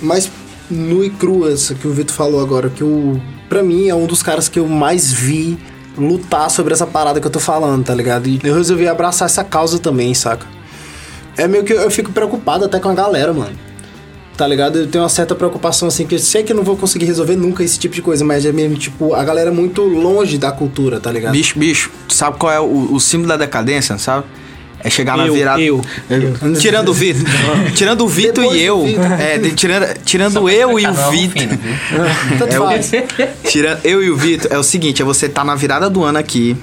[0.00, 0.30] mais
[0.70, 2.68] nua e crua, essa que o Vitor falou agora.
[2.70, 5.58] Que o, pra mim é um dos caras que eu mais vi
[5.96, 8.28] lutar sobre essa parada que eu tô falando, tá ligado?
[8.28, 10.46] E eu resolvi abraçar essa causa também, saca?
[11.36, 13.52] É meio que eu fico preocupado até com a galera, mano.
[14.38, 14.78] Tá ligado?
[14.78, 17.34] Eu tenho uma certa preocupação, assim, que eu sei que eu não vou conseguir resolver
[17.34, 20.52] nunca esse tipo de coisa, mas é mesmo, tipo, a galera é muito longe da
[20.52, 21.32] cultura, tá ligado?
[21.32, 24.24] Bicho, bicho, tu sabe qual é o, o símbolo da decadência, sabe?
[24.80, 25.60] É chegar na Eu, virada.
[25.60, 25.82] eu,
[26.60, 27.24] Tirando o Vitor.
[27.74, 28.84] tirando o Vitor e eu.
[28.84, 29.04] Vitor.
[29.20, 31.48] É, de- tirando, tirando eu e o Vitor.
[32.38, 32.92] Tanto É o- faz.
[33.42, 36.16] Tirando eu e o Vitor, é o seguinte: é você tá na virada do ano
[36.18, 36.56] aqui,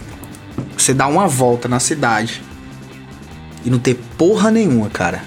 [0.78, 2.42] você dá uma volta na cidade
[3.66, 5.22] e não ter porra nenhuma, cara.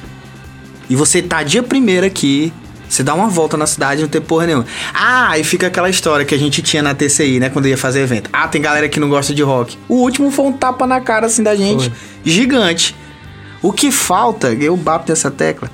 [0.88, 2.52] E você tá dia primeiro aqui
[2.88, 4.64] Você dá uma volta na cidade e não tem porra nenhuma.
[4.94, 7.50] Ah, aí fica aquela história que a gente tinha na TCI, né?
[7.50, 8.30] Quando ia fazer evento.
[8.32, 9.76] Ah, tem galera que não gosta de rock.
[9.88, 11.92] O último foi um tapa na cara, assim, da gente.
[12.24, 12.96] Gigante.
[13.60, 15.70] O que falta, eu bato nessa tecla,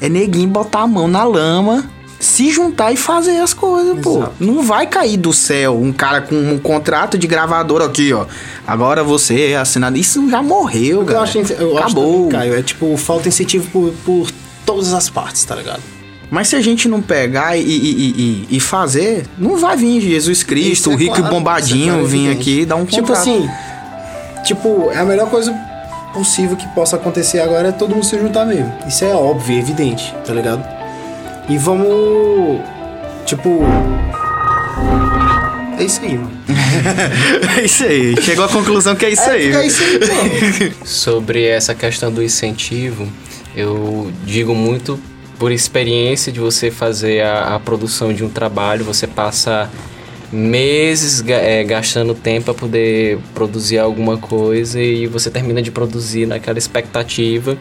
[0.00, 4.18] é neguinho botar a mão na lama, se juntar e fazer as coisas, pô.
[4.18, 4.32] Exato.
[4.40, 8.26] Não vai cair do céu um cara com um contrato de gravador aqui, ó.
[8.66, 9.96] Agora você é assinado.
[9.96, 11.20] Isso já morreu, Eu cara.
[11.20, 12.12] acho, eu acho Acabou.
[12.14, 14.28] também, Caio, é tipo, falta incentivo por, por
[14.68, 15.80] todas as partes, tá ligado?
[16.30, 20.42] Mas se a gente não pegar e, e- e- e- fazer, não vai vir Jesus
[20.42, 23.06] Cristo, Isso o é rico claro, e bombadinho é vir aqui e dar um Tipo
[23.08, 23.20] contrato.
[23.20, 23.48] assim,
[24.44, 25.54] tipo, é a melhor coisa
[26.12, 28.70] possível que possa acontecer agora é todo mundo se juntar mesmo.
[28.86, 30.62] Isso é óbvio, é evidente, tá ligado?
[31.48, 32.60] E vamos,
[33.24, 33.62] tipo...
[35.78, 36.30] É isso aí, mano.
[37.58, 38.20] É isso aí.
[38.20, 39.54] Chegou à conclusão que é isso aí.
[39.54, 40.74] É isso aí, mano.
[40.84, 43.08] Sobre essa questão do incentivo,
[43.58, 44.98] eu digo muito
[45.38, 49.70] por experiência de você fazer a, a produção de um trabalho, você passa
[50.32, 56.58] meses eh, gastando tempo para poder produzir alguma coisa e você termina de produzir naquela
[56.58, 57.56] expectativa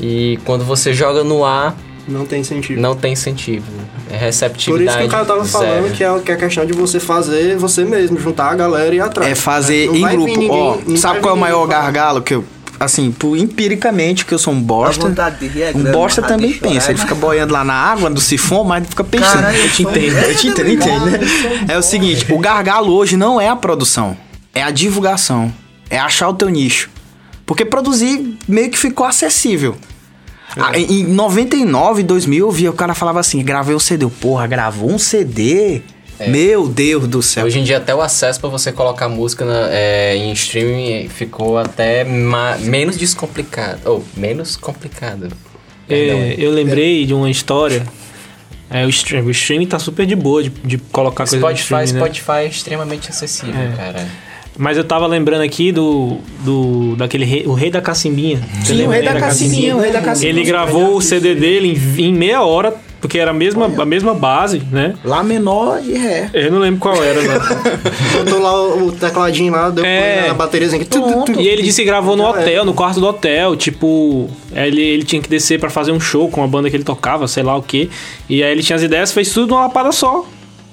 [0.00, 2.80] e quando você joga no ar Não tem sentido.
[2.80, 3.66] não tem incentivo,
[4.10, 5.94] é Por receptividade isso que o cara tava falando zero.
[5.94, 8.98] que é, que é a questão de você fazer você mesmo, juntar a galera e
[8.98, 9.30] ir atrás.
[9.30, 10.26] É fazer Não em grupo.
[10.26, 12.44] ninguém- Ó, sabe qual é o maior gargalo que eu.
[12.82, 15.04] Assim, por, empiricamente, que eu sou um bosta.
[15.04, 16.88] A vontade de rir é Um bosta também chorar pensa.
[16.88, 19.34] é Ele fica boiando lá na água do sifão, mas fica pensando.
[19.34, 21.18] Caralho, eu te eu entendo, eu te entendo, entendo, né?
[21.68, 24.16] É o seguinte: o gargalo hoje não é a produção,
[24.54, 25.52] é a divulgação.
[25.88, 26.90] É achar o teu nicho.
[27.46, 29.76] Porque produzir meio que ficou acessível.
[30.56, 34.04] Ah, em em 99, 2000, eu via o cara falava assim: gravei um CD.
[34.04, 35.82] Eu, Porra, gravou um CD?
[36.28, 37.44] Meu Deus do céu.
[37.46, 41.58] Hoje em dia até o acesso para você colocar música na- é, em streaming ficou
[41.58, 43.80] até menos descomplicado.
[43.84, 45.28] Ou menos complicado.
[45.88, 47.82] É, eu lembrei de uma história.
[48.70, 51.64] É, o, stream, o streaming tá super de boa de, de colocar coisa no Spotify,
[51.84, 51.98] streaming, né?
[52.00, 53.76] Spotify é extremamente acessível, É.
[53.76, 54.06] cara.
[54.56, 56.18] Mas eu tava lembrando aqui do.
[56.44, 58.38] do daquele rei, o rei da cacimbinha.
[58.64, 60.30] Sim, o rei da Cacimbinha, o rei da Cacimbinha.
[60.30, 64.14] Ele gravou o CD dele em, em meia hora, porque era a mesma, a mesma
[64.14, 64.94] base, né?
[65.04, 66.30] Lá menor e ré.
[66.32, 67.20] Eu não lembro qual era?
[68.16, 70.28] Botou lá o, tecladinho lá, deu É.
[70.28, 70.84] na bateriazinha.
[70.84, 71.40] Tu, tu, tu.
[71.40, 72.40] E ele disse que gravou no Já era.
[72.40, 73.56] hotel, no quarto do hotel.
[73.56, 76.84] Tipo, ele, ele tinha que descer pra fazer um show com a banda que ele
[76.84, 77.90] tocava, sei lá o quê.
[78.30, 80.24] E aí ele tinha as ideias, fez tudo numa lapada só,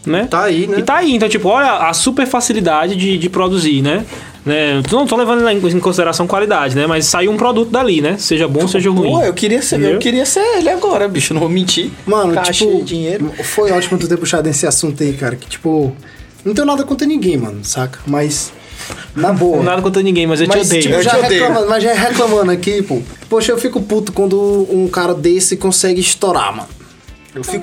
[0.05, 0.27] né?
[0.29, 0.77] Tá aí, né?
[0.79, 4.05] E tá aí, então, tipo, olha a super facilidade de, de produzir, né?
[4.45, 4.81] Né?
[4.91, 6.87] Não tô levando em consideração qualidade, né?
[6.87, 8.17] Mas saiu um produto dali, né?
[8.17, 9.09] Seja bom, seja ruim.
[9.11, 9.99] Pô, eu queria ser, eu Entendeu?
[9.99, 11.91] queria ser ele agora, bicho, não vou mentir.
[12.05, 13.31] Mano, Caixa tipo, de dinheiro.
[13.43, 15.35] foi ótimo tu ter puxado esse assunto aí, cara.
[15.35, 15.93] Que, tipo,
[16.43, 17.99] não tenho nada contra ninguém, mano, saca?
[18.07, 18.51] Mas,
[19.15, 19.61] na boa.
[19.61, 20.81] Nada contra ninguém, mas eu te mas, odeio.
[20.83, 21.41] tipo, Eu já te odeio.
[21.41, 23.01] reclamando, mas já reclamando aqui, pô.
[23.29, 26.69] Poxa, eu fico puto quando um cara desse consegue estourar, mano.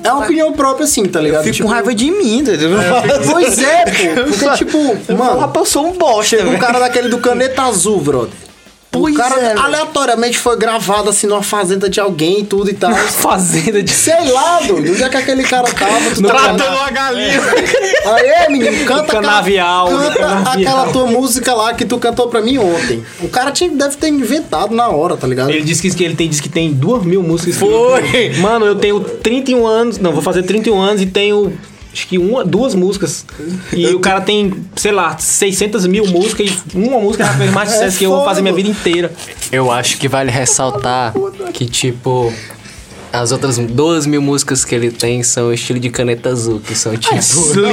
[0.05, 1.41] É uma opinião própria, assim, tá ligado?
[1.41, 2.71] Eu fico Tipo, com raiva de mim, entendeu?
[3.31, 4.25] Pois é, pô.
[4.31, 4.79] Porque, tipo,
[5.13, 8.46] Mano, mano, eu sou um bosta, chega um cara daquele do caneta azul, brother.
[8.91, 12.75] Pois o cara é, aleatoriamente foi gravado assim numa fazenda de alguém e tudo e
[12.75, 12.95] tal.
[12.97, 13.91] Fazenda de.
[13.91, 14.93] Sei lá, doido.
[14.93, 15.97] Onde é que aquele cara tava?
[16.17, 17.41] Tá Tratando uma galinha.
[18.07, 20.53] Aí, menino, canta, aquela, Canavial, canta canavial.
[20.53, 23.05] aquela tua música lá que tu cantou pra mim ontem.
[23.21, 25.51] O cara tinha, deve ter inventado na hora, tá ligado?
[25.51, 27.57] Ele disse que, que ele tem, diz que tem duas mil músicas.
[27.57, 28.35] Foi.
[28.39, 29.99] Mano, eu tenho 31 anos.
[29.99, 31.57] Não, vou fazer 31 anos e tenho.
[31.97, 33.25] Acho que uma, duas músicas.
[33.73, 37.71] E o cara tem, sei lá, 600 mil músicas e uma música já fez mais
[37.71, 39.11] sucesso que eu vou fazer minha vida inteira.
[39.51, 41.15] Eu acho que vale ressaltar
[41.55, 42.31] que, tipo,
[43.11, 46.95] as outras duas mil músicas que ele tem são estilo de caneta azul, que são
[46.99, 47.15] tipo.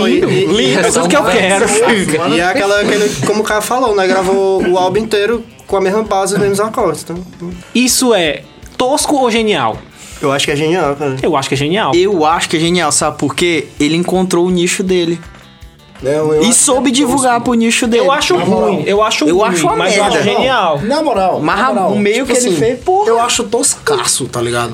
[0.06, 0.80] Lindo, lindo.
[0.80, 1.66] É tudo que eu quero.
[2.34, 4.08] E é aquela, aquele, como o cara falou, né?
[4.08, 7.04] Gravou o álbum inteiro com a mesma base, os mesmos acordes.
[7.04, 7.22] Então,
[7.76, 8.44] Isso é
[8.78, 9.78] tosco ou genial?
[10.26, 11.16] Eu acho que é genial, cara.
[11.22, 11.92] Eu acho que é genial.
[11.96, 13.68] Eu acho que é genial, sabe por quê?
[13.80, 15.20] Ele encontrou o nicho dele.
[16.02, 18.04] Eu, eu E acho soube é divulgar pro nicho dele.
[18.06, 20.32] Eu acho ruim, eu acho Eu ruim, acho uma mas eu acho merda.
[20.32, 20.82] genial.
[20.82, 21.40] Na moral.
[21.42, 23.08] Mas na moral, o meio que ele fez, porra.
[23.10, 24.74] Eu acho toscaço, tá ligado?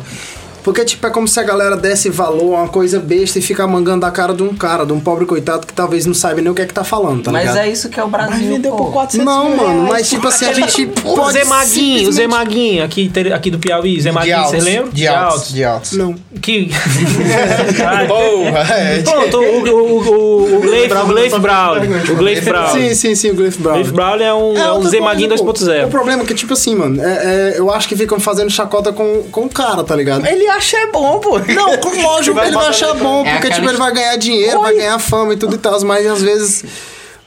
[0.64, 3.68] Porque, tipo, é como se a galera desse valor a uma coisa besta e ficar
[3.68, 6.52] mangando a cara de um cara, de um pobre coitado que talvez não saiba nem
[6.52, 7.58] o que é que tá falando, tá Mas ligado?
[7.66, 8.36] é isso que é o Brasil.
[8.38, 8.86] Mas vendeu pô.
[8.86, 9.90] por 400 Não, mil mano, reais.
[9.90, 13.60] mas tipo assim, a gente O pode Zé Maguinho, o Zé Maguinho, aqui, aqui do
[13.60, 14.92] Piauí, Zé Maguinho, você lembra?
[14.92, 15.54] De altos.
[15.54, 15.92] De altos.
[15.94, 16.16] Não.
[16.42, 16.70] Que.
[18.08, 19.02] Porra, é.
[19.02, 21.78] Pronto, o, o, o, o Gleif, o Gleif Brown.
[22.12, 22.68] O Gleif Brown.
[22.70, 23.76] Sim, sim, sim, o Gleif Brown.
[23.76, 25.44] Gleif Brown é um, é um outra Zé Maguinho pô.
[25.44, 25.88] O 2.0.
[25.90, 29.24] problema é que, tipo assim, mano, é- é, eu acho que ficam fazendo chacota com,
[29.32, 30.26] com o cara, tá ligado?
[30.26, 31.40] Ele acha é bom, pô.
[31.40, 34.62] Não, com- lógico que ele vai achar bom, É porque, tipo, ele vai ganhar dinheiro,
[34.62, 36.66] vai ganhar fama e tudo e tal, mas às vezes.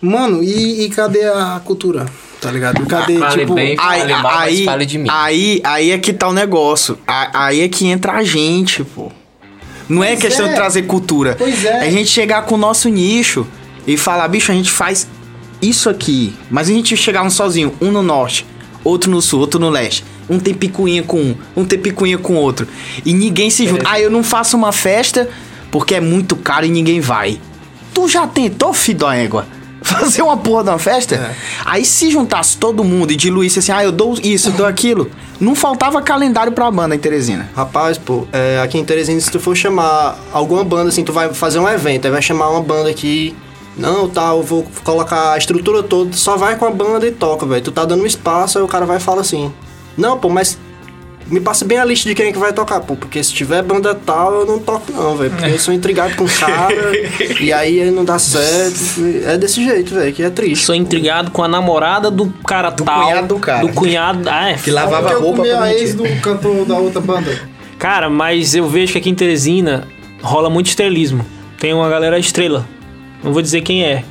[0.01, 2.07] Mano, e, e cadê a cultura?
[2.41, 2.85] Tá ligado?
[2.87, 3.55] Cadê, Fale tipo.
[3.55, 3.77] bem.
[3.79, 5.09] Aí, mal, mas aí, fale de mim.
[5.11, 6.99] aí, aí é que tá o negócio.
[7.07, 9.13] Aí é que entra a gente, pô.
[9.89, 10.49] Não é Pois questão é.
[10.49, 11.37] de trazer cultura.
[11.39, 11.83] Pois é.
[11.87, 13.47] a gente chegar com o nosso nicho
[13.87, 15.07] e falar, bicho, a gente faz
[15.61, 16.35] isso aqui.
[16.51, 18.45] Mas a gente chegar um sozinho, um no norte,
[18.83, 20.05] outro no sul, outro no leste.
[20.29, 22.67] Um tem picuinha com um, um tem picuinha com outro.
[23.05, 23.85] E ninguém se junta.
[23.87, 25.29] Ah, eu não faço uma festa
[25.71, 27.41] porque é muito caro e ninguém vai.
[27.95, 29.47] Tu já tentou, filho da égua?
[29.83, 31.17] Fazer uma porra de uma festa?
[31.17, 31.35] É.
[31.65, 35.11] Aí se juntasse todo mundo e diluísse assim, ah, eu dou isso, eu dou aquilo.
[35.41, 37.51] Não faltava calendário pra banda em Teresina.
[37.57, 41.33] Rapaz, pô, é, aqui em Teresina, se tu for chamar alguma banda, assim, tu vai
[41.35, 43.35] fazer um evento, aí vai chamar uma banda aqui.
[43.77, 47.47] Não, tá, eu vou colocar a estrutura toda, só vai com a banda e toca,
[47.47, 47.63] velho.
[47.63, 49.53] Tu tá dando um espaço, aí o cara vai e fala assim:
[49.97, 50.59] Não, pô, mas
[51.27, 53.63] me passa bem a lista de quem é que vai tocar, pô, porque se tiver
[53.63, 55.31] banda tal, eu não toco, não, velho.
[55.31, 56.75] Porque eu sou intrigado com o cara,
[57.41, 59.01] e aí ele não dá certo.
[59.25, 60.65] É desse jeito, velho, que é triste.
[60.65, 63.03] Sou intrigado com a namorada do cara Do tal.
[63.05, 63.67] cunhado do cara.
[63.67, 64.29] Do cunhado.
[64.29, 64.55] Ah, é.
[64.55, 67.31] Que lavava eu roupa pra a ex do cantor da outra banda.
[67.79, 69.87] Cara, mas eu vejo que aqui em Teresina
[70.23, 71.25] rola muito estrelismo.
[71.59, 72.67] Tem uma galera estrela.
[73.23, 74.05] Não vou dizer quem é.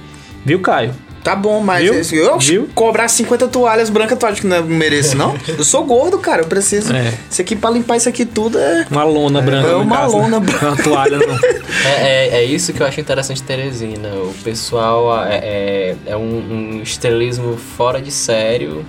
[0.46, 0.94] Viu, Caio?
[1.24, 1.94] Tá bom, mas Viu?
[1.94, 2.70] esse- eu Viu?
[2.74, 5.36] cobrar 50 toalhas brancas, tu acha que não mereço, não?
[5.48, 6.92] Eu sou gordo, cara, eu preciso.
[6.94, 7.14] É.
[7.30, 8.88] Isso aqui pra limpar isso aqui tudo é.
[8.90, 9.68] Uma lona branca.
[9.68, 10.46] é no uma caso, lona né?
[10.46, 10.66] branca.
[10.68, 11.40] Uma toalha, não.
[11.84, 14.10] É, é, é isso que eu acho interessante em Teresina.
[14.10, 18.86] O pessoal é, é, é um, um estrelismo fora de sério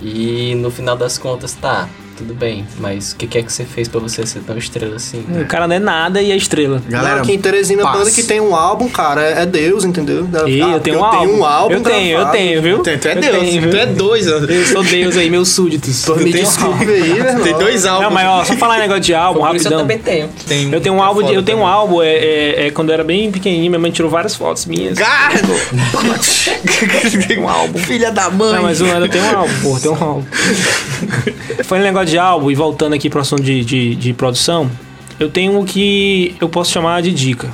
[0.00, 1.88] e no final das contas, tá,
[2.20, 4.96] tudo bem, mas o que, que é que você fez pra você ser tão estrela
[4.96, 5.24] assim?
[5.40, 6.82] O cara não é nada e é estrela.
[6.86, 10.28] Galera, aqui em Teresina, banda que tem um álbum, cara, é, é Deus, entendeu?
[10.46, 11.38] E Ah, eu tenho um álbum.
[11.38, 12.82] um álbum eu tenho, eu tenho, viu?
[12.82, 14.28] Tu é Eu Deus, tenho, tu é dois.
[14.28, 14.36] ó.
[14.36, 16.04] Eu sou Deus aí, meus súditos.
[16.04, 17.42] Pô, Eu me tenho desculpe aí, irmão.
[17.42, 18.04] Tem dois álbuns.
[18.04, 19.78] Não, mas ó, só falar em negócio de álbum, Por isso eu rapidão.
[19.80, 20.28] também tenho.
[20.46, 22.94] Tem Eu tenho um álbum, de, eu tenho um álbum, é, é, é quando eu
[22.94, 24.98] era bem pequenininho, minha mãe tirou várias fotos minhas.
[24.98, 25.40] Cara!
[27.40, 27.78] um álbum.
[27.78, 28.52] Filha da mãe.
[28.52, 30.24] Não, mas eu tenho um álbum, pô, tem um álbum.
[31.64, 34.70] Foi um negócio de álbum, e voltando aqui pro assunto de, de, de produção,
[35.18, 37.50] eu tenho o que eu posso chamar de dica.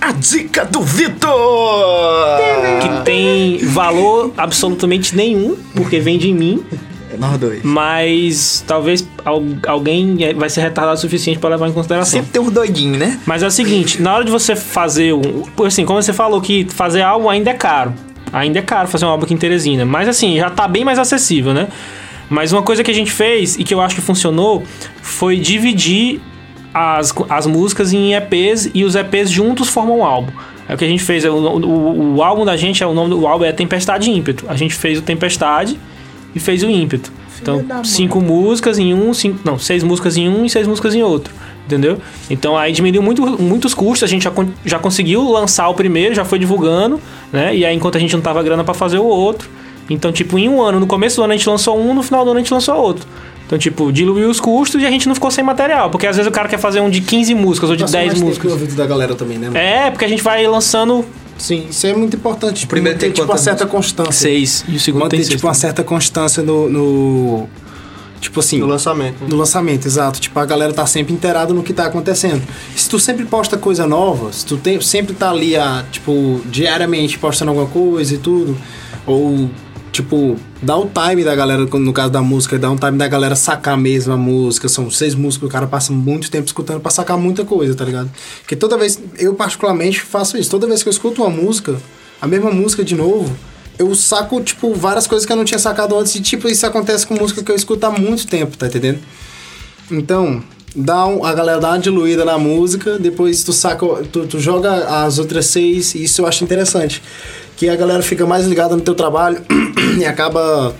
[0.00, 2.38] A dica do Vitor!
[2.82, 6.62] Que tem valor absolutamente nenhum, porque vem de mim,
[7.18, 7.62] Nós dois.
[7.64, 12.12] mas talvez al- alguém vai ser retardado o suficiente para levar em consideração.
[12.20, 13.18] Sempre tem uns doidinhos, né?
[13.26, 15.42] Mas é o seguinte, na hora de você fazer um.
[15.64, 17.92] Assim, como você falou que fazer álbum ainda é caro.
[18.32, 19.84] Ainda é caro fazer um álbum aqui em Teresina.
[19.84, 21.68] Mas assim, já tá bem mais acessível, né?
[22.28, 24.64] Mas uma coisa que a gente fez e que eu acho que funcionou
[25.00, 26.20] foi dividir
[26.74, 30.32] as, as músicas em EPs e os EPs juntos formam um álbum.
[30.68, 31.24] É o que a gente fez.
[31.24, 34.44] O, o, o álbum da gente, é o nome do álbum é Tempestade e Ímpeto.
[34.48, 35.78] A gente fez o Tempestade
[36.34, 37.12] e fez o Ímpeto.
[37.40, 41.02] Então, cinco músicas em um, cinco, não, seis músicas em um e seis músicas em
[41.02, 41.32] outro.
[41.66, 41.98] Entendeu?
[42.30, 44.32] Então aí diminuiu muito, muitos custos, a gente já,
[44.64, 47.00] já conseguiu lançar o primeiro, já foi divulgando,
[47.32, 47.56] né?
[47.56, 49.50] E aí enquanto a gente não tava grana pra fazer o outro.
[49.88, 52.24] Então, tipo, em um ano, no começo do ano a gente lançou um, no final
[52.24, 53.06] do ano a gente lançou outro.
[53.46, 55.88] Então, tipo, diluiu os custos e a gente não ficou sem material.
[55.88, 58.06] Porque às vezes o cara quer fazer um de 15 músicas ou de Passou 10
[58.06, 58.50] mais tempo músicas.
[58.52, 59.46] no ouvido da galera também, né?
[59.46, 59.56] mano?
[59.58, 61.04] É, porque a gente vai lançando
[61.38, 62.60] Sim, isso é muito importante.
[62.60, 64.12] Tipo, primeiro manter, tem tipo, uma certa constância.
[64.12, 65.36] seis e o segundo Manter, tem seis.
[65.36, 66.68] tipo, uma certa constância no...
[66.68, 67.48] no-
[68.18, 68.58] Tipo assim...
[68.58, 69.16] Do lançamento.
[69.28, 70.18] No lançamento, exato.
[70.18, 72.42] Tipo, a galera tá sempre inteirada no que tá acontecendo.
[72.74, 77.18] Se tu sempre posta coisa nova, se tu tem, sempre tá ali, a, tipo, diariamente
[77.18, 78.56] postando alguma coisa e tudo,
[79.06, 79.50] ou,
[79.96, 83.34] tipo, dá o time da galera, no caso da música, dá um time da galera
[83.34, 84.68] sacar mesmo a música.
[84.68, 88.10] São seis músicas, o cara passa muito tempo escutando pra sacar muita coisa, tá ligado?
[88.40, 91.76] Porque toda vez, eu particularmente faço isso, toda vez que eu escuto uma música,
[92.20, 93.34] a mesma música de novo,
[93.78, 96.14] eu saco, tipo, várias coisas que eu não tinha sacado antes.
[96.14, 99.00] E, tipo, isso acontece com música que eu escuto há muito tempo, tá entendendo?
[99.90, 100.42] Então,
[100.74, 105.04] dá um- a galera dá uma diluída na música, depois tu saca, tu, tu joga
[105.04, 107.02] as outras seis, isso eu acho interessante.
[107.56, 109.40] Que a galera fica mais ligada no teu trabalho
[109.98, 110.74] e acaba.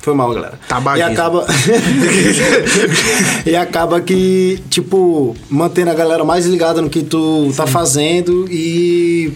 [0.00, 0.58] Foi mal, galera.
[0.62, 1.12] E Tabagismo.
[1.12, 1.46] acaba.
[3.46, 9.32] e acaba que, tipo, mantendo a galera mais ligada no que tu tá fazendo e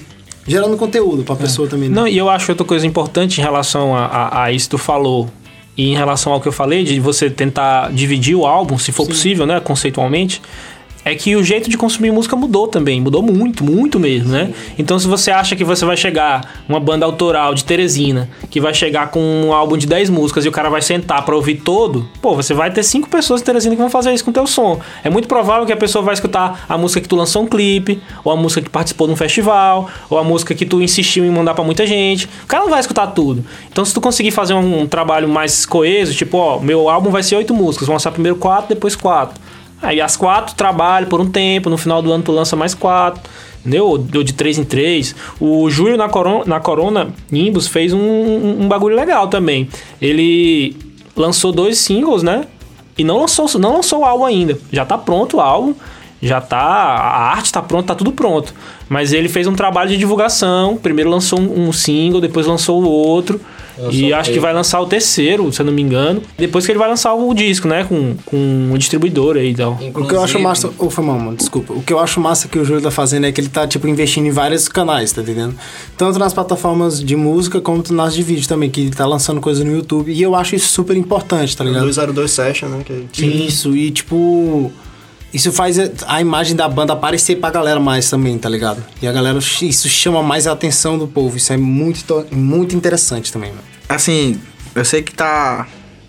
[0.47, 1.89] gerando conteúdo pra pessoa também.
[1.89, 1.95] né?
[1.95, 4.79] Não, e eu acho outra coisa importante em relação a, a, a isso que tu
[4.79, 5.31] falou
[5.77, 9.07] e em relação ao que eu falei, de você tentar dividir o álbum, se for
[9.07, 10.43] possível, né, conceitualmente,
[11.09, 14.53] é que o jeito de consumir música mudou também, mudou muito, muito mesmo, né?
[14.79, 18.75] Então se você acha que você vai chegar, uma banda autoral de Teresina, que vai
[18.75, 22.07] chegar com um álbum de 10 músicas e o cara vai sentar pra ouvir todo,
[22.21, 24.47] pô, você vai ter cinco pessoas de Teresina que vão fazer isso com o teu
[24.47, 24.81] som.
[25.03, 28.01] É muito provável que a pessoa vai escutar a música que tu lançou um clipe,
[28.23, 31.31] ou a música que participou de um festival, ou a música que tu insistiu em
[31.31, 32.27] mandar pra muita gente.
[32.45, 33.45] O cara não vai escutar tudo.
[33.71, 37.23] Então se tu conseguir fazer um, um trabalho mais coeso, tipo, ó, meu álbum vai
[37.23, 39.41] ser oito músicas, vou lançar primeiro quatro, depois quatro.
[39.81, 43.23] Aí as quatro trabalho por um tempo, no final do ano tu lança mais quatro,
[43.61, 43.87] entendeu?
[43.87, 45.15] Ou de três em três.
[45.41, 49.69] O Júlio na Corona, na Corona Nimbus fez um, um, um bagulho legal também.
[50.01, 50.77] Ele
[51.17, 52.45] lançou dois singles, né?
[52.97, 54.59] E não lançou, não lançou o álbum ainda.
[54.73, 55.75] Já tá pronto o álbum.
[56.21, 56.59] já tá.
[56.59, 58.53] A arte tá pronta, tá tudo pronto.
[58.89, 60.77] Mas ele fez um trabalho de divulgação.
[60.77, 63.41] Primeiro lançou um, um single, depois lançou o outro.
[63.91, 66.23] E o acho que vai lançar o terceiro, se eu não me engano.
[66.37, 67.85] Depois que ele vai lançar o disco, né?
[67.85, 69.79] Com, com um distribuidor aí e tal.
[69.95, 70.71] O que eu acho massa.
[70.79, 71.73] Ô, foi mal, mano, desculpa.
[71.73, 73.87] O que eu acho massa que o Júlio tá fazendo é que ele tá, tipo,
[73.87, 75.55] investindo em vários canais, tá entendendo?
[75.97, 79.65] Tanto nas plataformas de música quanto nas de vídeo também, que ele tá lançando coisa
[79.65, 80.13] no YouTube.
[80.13, 81.85] E eu acho isso super importante, tá ligado?
[81.85, 82.83] 202 Session, né?
[82.85, 83.25] Que...
[83.25, 84.73] Isso, e tipo.
[85.33, 85.77] Isso faz
[86.07, 88.83] a imagem da banda aparecer pra galera mais também, tá ligado?
[89.03, 91.37] E a galera, isso chama mais a atenção do povo.
[91.37, 93.63] Isso é muito, to- muito interessante também, mano.
[93.89, 94.41] Assim,
[94.75, 95.67] eu sei que tá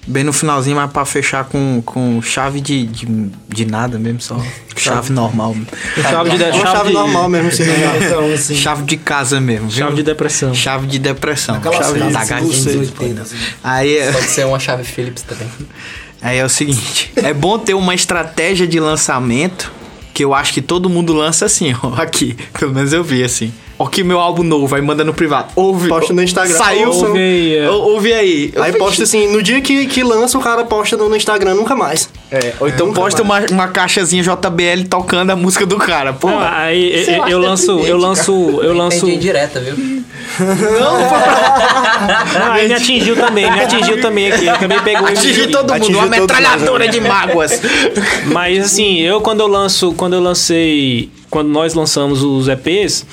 [0.07, 3.05] bem no finalzinho, mas pra fechar com, com chave de, de,
[3.49, 4.37] de nada mesmo, só.
[4.79, 5.53] Chave normal.
[6.01, 7.63] Chave de, É uma chave chave de- normal mesmo, assim.
[7.65, 8.37] né?
[8.55, 9.83] Chave de casa mesmo, viu?
[9.85, 10.53] Chave de depressão.
[10.55, 11.55] Chave de depressão.
[11.55, 12.73] Aquela chave da de gatinha.
[12.85, 13.25] entendeu?
[13.61, 15.47] Aí, é- Pode ser uma chave Phillips também.
[16.21, 19.71] aí é o seguinte: é bom ter uma estratégia de lançamento
[20.13, 21.93] que eu acho que todo mundo lança assim, ó.
[22.01, 22.35] Aqui.
[22.57, 23.53] Pelo menos eu vi assim.
[23.81, 25.53] Ó, que meu álbum novo, aí manda no privado.
[25.55, 25.87] Ouve.
[25.87, 26.57] Posta no Instagram.
[26.57, 26.89] Saiu.
[26.91, 27.69] Ouve aí, é.
[27.69, 28.53] Ou- Ouve aí.
[28.57, 31.73] Aí posta assim, no dia que, que lança, o cara posta no, no Instagram nunca
[31.77, 32.09] mais.
[32.29, 36.11] É, ou então nunca posta uma, uma caixazinha JBL tocando a música do cara.
[36.11, 38.97] Pô, Não, aí eu, eu lanço, eu lanço, eu lanço.
[38.97, 40.03] Entendi indireta, viu?
[40.39, 40.99] Não,
[42.53, 44.45] aí me atingiu também, me atingiu também aqui.
[44.45, 47.61] Eu também pegou atingir todo mundo, Atingiu uma metralhadora de mágoas.
[48.31, 53.05] Mas assim, eu quando eu lanço, quando eu lancei, quando nós lançamos os EPs,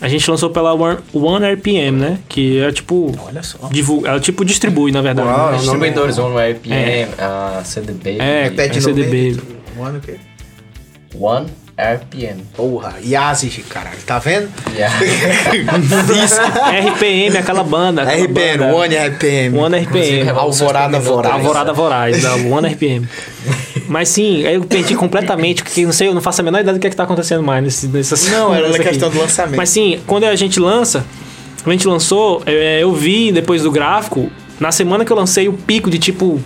[0.00, 2.18] a gente lançou pela One, One RPM, né?
[2.28, 3.68] Que é tipo, Olha só.
[3.70, 5.28] divulga, ela tipo distribui na verdade.
[5.28, 5.52] Uau.
[5.52, 5.58] né?
[5.58, 8.18] Distribuidores, One RPM, a CDB.
[8.18, 9.36] É, é de novo CDB.
[9.76, 10.16] Mano, o quê?
[11.18, 11.46] One
[11.76, 12.40] RPM.
[12.56, 14.48] Porra, Yazid, caralho, tá vendo?
[14.72, 14.94] Yeah.
[16.94, 18.02] RPM, aquela banda.
[18.02, 18.76] aquela RPM, banda.
[18.76, 19.58] One RPM.
[19.58, 20.30] One RPM.
[20.30, 21.34] Alvorada Voraz.
[21.34, 23.08] Alvorada Voraz, da One RPM.
[23.88, 26.74] Mas sim, aí eu perdi completamente, porque não sei, eu não faço a menor ideia
[26.74, 29.56] do que, é que tá acontecendo mais nesse, nessas Não, era na questão do lançamento.
[29.56, 31.04] Mas sim, quando a gente lança,
[31.64, 35.48] quando a gente lançou, é, eu vi depois do gráfico, na semana que eu lancei,
[35.48, 36.40] o pico de tipo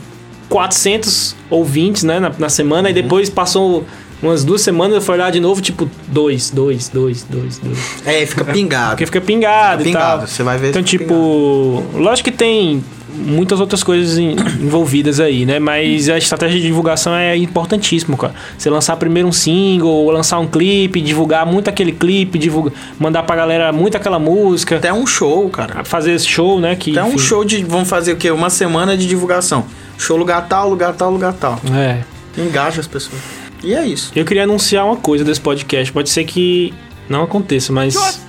[0.49, 3.85] 400 ouvintes, né, na, na semana, e depois passou
[4.23, 7.79] umas duas semanas, eu fui olhar de novo, tipo, dois, dois, dois, dois, dois.
[8.07, 8.91] É, fica pingado.
[8.91, 10.13] Porque fica pingado, Fica e tal.
[10.13, 15.45] pingado, você vai ver Então, tipo, lógico que tem muitas outras coisas em- envolvidas aí,
[15.47, 15.59] né?
[15.59, 18.35] Mas a estratégia de divulgação é importantíssimo, cara.
[18.57, 23.23] Você lançar primeiro um single, ou lançar um clipe, divulgar muito aquele clipe, divulgar, mandar
[23.25, 25.85] pra galera muito aquela música, Até um show, cara.
[25.85, 26.77] fazer esse show, né?
[26.77, 27.65] Que, Até um enfim, show de.
[27.65, 28.31] Vamos fazer o quê?
[28.31, 29.65] Uma semana de divulgação.
[29.97, 31.59] Show lugar tal, lugar tal, lugar tal.
[31.75, 31.99] É.
[32.37, 33.21] Engaja as pessoas.
[33.63, 34.13] E é isso.
[34.15, 35.93] Eu queria anunciar uma coisa desse podcast.
[35.93, 36.73] Pode ser que
[37.09, 38.27] não aconteça, mas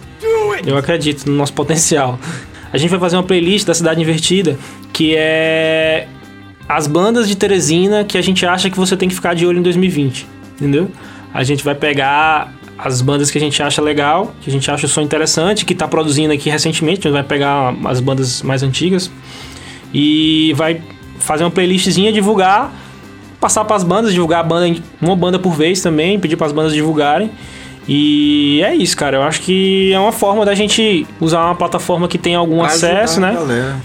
[0.66, 2.20] eu acredito no nosso potencial.
[2.72, 4.58] A gente vai fazer uma playlist da Cidade Invertida
[4.94, 6.08] que é
[6.68, 9.60] as bandas de Teresina que a gente acha que você tem que ficar de olho
[9.60, 10.92] em 2020, entendeu?
[11.34, 14.86] A gente vai pegar as bandas que a gente acha legal, que a gente acha
[14.86, 18.64] o som interessante, que tá produzindo aqui recentemente, a gente vai pegar as bandas mais
[18.64, 19.12] antigas
[19.94, 20.82] e vai
[21.20, 22.74] fazer uma playlistzinha, divulgar,
[23.40, 26.54] passar para as bandas, divulgar a banda, uma banda por vez também, pedir para as
[26.54, 27.32] bandas divulgarem.
[27.92, 29.18] E é isso, cara.
[29.18, 32.68] Eu acho que é uma forma da gente usar uma plataforma que tem algum Pra
[32.68, 33.36] acesso, né?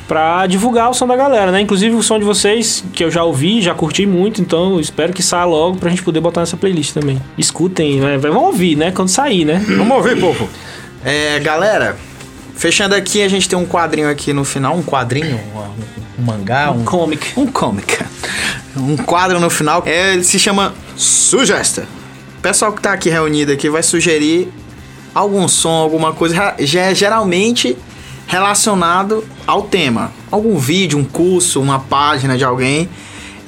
[0.06, 1.62] Pra divulgar o som da galera, né?
[1.62, 5.22] Inclusive o som de vocês, que eu já ouvi, já curti muito, então espero que
[5.22, 7.18] saia logo pra gente poder botar nessa playlist também.
[7.38, 8.18] Escutem, né?
[8.18, 8.90] Vão ouvir, né?
[8.90, 9.64] Quando sair, né?
[9.66, 10.50] Vamos ouvir, povo.
[11.02, 11.96] É, galera,
[12.54, 14.76] fechando aqui, a gente tem um quadrinho aqui no final.
[14.76, 16.84] Um quadrinho, um, um mangá, um.
[16.84, 17.32] Comic.
[17.36, 17.98] Um comic.
[18.76, 19.82] Um quadro no final.
[19.86, 21.86] É, ele se chama Sugesta.
[22.38, 24.52] O pessoal que tá aqui reunido aqui vai sugerir
[25.14, 27.76] algum som, alguma coisa, ra- ge- geralmente
[28.26, 30.12] relacionado ao tema.
[30.30, 32.88] Algum vídeo, um curso, uma página de alguém.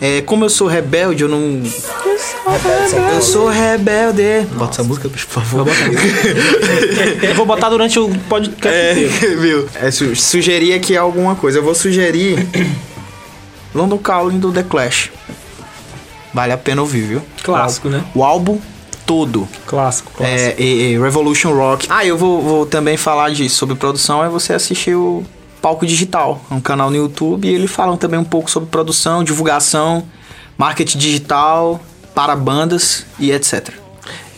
[0.01, 1.63] É, como eu sou rebelde, eu não.
[3.15, 4.47] Eu sou rebelde.
[4.53, 5.67] Bota essa música, bicho, por favor.
[7.23, 9.41] Eu vou botar durante o podcast É, inteiro.
[9.41, 9.69] viu?
[9.75, 11.59] É, su sugerir aqui alguma coisa.
[11.59, 12.47] Eu vou sugerir
[13.75, 15.11] London Calling do The Clash.
[16.35, 17.23] Vale a pena ouvir, viu?
[17.43, 18.05] Clássico, né?
[18.15, 18.59] O álbum
[19.07, 19.49] todo.
[19.67, 20.39] Clássico, clássico.
[20.41, 21.87] É, e- e Revolution Rock.
[21.89, 25.25] Ah, eu vou, vou também falar de, sobre produção, é você assistir o
[25.67, 29.25] Palco Digital, é um canal no YouTube, e eles falam também um pouco sobre produção,
[29.25, 30.05] divulgação,
[30.57, 31.81] marketing digital,
[32.15, 33.71] para bandas e etc.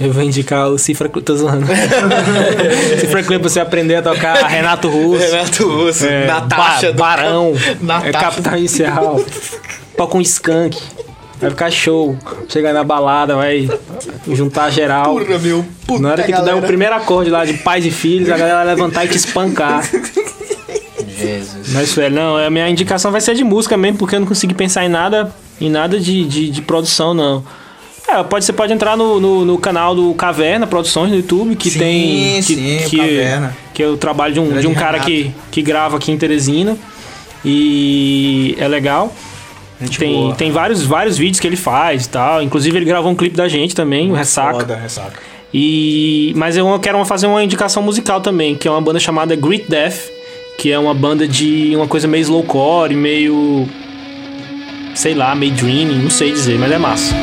[0.01, 1.67] Eu vou indicar o Cifra Club, tô zoando.
[2.99, 5.19] Cifra Club pra você aprender a tocar Renato Russo.
[5.31, 7.53] Renato Russo, é, Natasha Ba- do- Barão,
[7.83, 8.09] Natasha.
[8.09, 9.21] é Capital Inicial,
[9.99, 10.79] toca um skunk.
[11.39, 12.17] Vai ficar show.
[12.49, 13.69] Chegar na balada, vai
[14.33, 15.15] juntar geral.
[15.15, 17.91] Porra, meu, puta Na hora que tu der o primeiro acorde lá de pais e
[17.91, 19.87] filhos, a galera vai levantar e te espancar.
[21.19, 21.73] Jesus.
[21.73, 24.55] Mas, velho, não, a minha indicação vai ser de música mesmo, porque eu não consegui
[24.55, 27.45] pensar em nada, em nada de, de, de produção, não.
[28.09, 31.71] É, pode, você pode entrar no, no, no canal do Caverna Produções no YouTube, que
[31.71, 32.35] Sim, tem.
[32.37, 33.57] Que, sim, que, Caverna.
[33.75, 35.11] que é o trabalho de um, Grande de um cara Renato.
[35.11, 36.77] que, que grava aqui em Teresina.
[37.45, 39.13] E é legal.
[39.81, 40.35] Gente Tem, boa.
[40.35, 42.43] tem vários, vários vídeos que ele faz e tal.
[42.43, 44.61] Inclusive, ele gravou um clipe da gente também, o Ressaca.
[44.61, 45.21] Foda, ressaca.
[45.53, 49.67] E, mas eu quero fazer uma indicação musical também, que é uma banda chamada Great
[49.69, 50.09] Death,
[50.59, 53.69] que é uma banda de uma coisa meio slowcore, meio.
[54.93, 57.15] sei lá, meio dreaming, não sei dizer, mas é massa.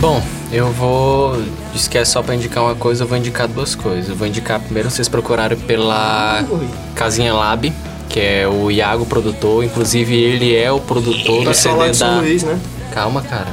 [0.00, 1.15] Bom, eu vou.
[1.76, 4.08] Disse que é só pra indicar uma coisa, eu vou indicar duas coisas.
[4.08, 6.42] Eu vou indicar primeiro vocês procurarem pela
[6.94, 7.70] Casinha Lab,
[8.08, 9.62] que é o Iago produtor.
[9.62, 12.16] Inclusive, ele é o produtor do Pessoal lá CD da.
[12.20, 12.58] Luís, né?
[12.94, 13.48] Calma, cara.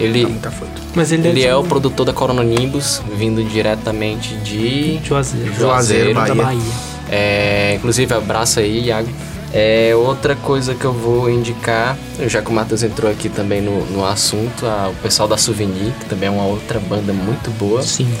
[0.00, 0.50] Ele, Tá.
[0.94, 4.98] Mas ele, ele de é o produtor da Corona Nimbus, vindo diretamente de.
[5.04, 6.42] Juazeiro, Juazeiro, da Bahia.
[6.42, 6.72] Bahia.
[7.10, 9.10] É, inclusive, abraço aí, Iago.
[9.52, 11.96] É, outra coisa que eu vou indicar,
[12.26, 15.92] já que o Matheus entrou aqui também no, no assunto, a- o pessoal da Souvenir,
[15.98, 17.80] que também é uma outra banda muito boa.
[17.82, 18.12] Sim.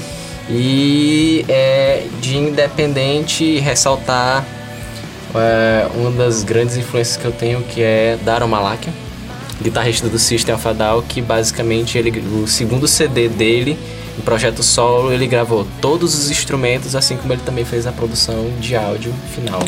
[0.48, 4.42] E é, de independente, ressaltar
[5.34, 8.92] é, uma das grandes influências que eu tenho, que é Daron Malakia,
[9.60, 12.10] guitarrista do System of a Down, que basicamente ele,
[12.42, 13.78] o segundo CD dele,
[14.18, 18.50] em projeto solo, ele gravou todos os instrumentos, assim como ele também fez a produção
[18.58, 19.60] de áudio final.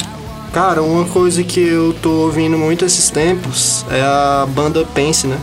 [0.52, 5.38] Cara, uma coisa que eu tô ouvindo muito esses tempos é a banda Pense, né?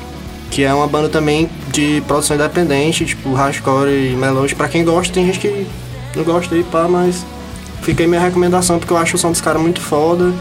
[0.52, 4.54] Que é uma banda também de produção independente, tipo hardcore e melody.
[4.54, 5.66] Pra quem gosta, tem gente que
[6.16, 7.26] não gosta aí, pá, mas
[7.82, 10.34] fica aí minha recomendação, porque eu acho o som dos caras muito foda.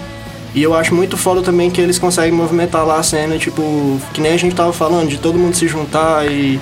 [0.53, 4.21] E eu acho muito foda também que eles conseguem movimentar lá a cena, tipo, que
[4.21, 6.59] nem a gente tava falando, de todo mundo se juntar e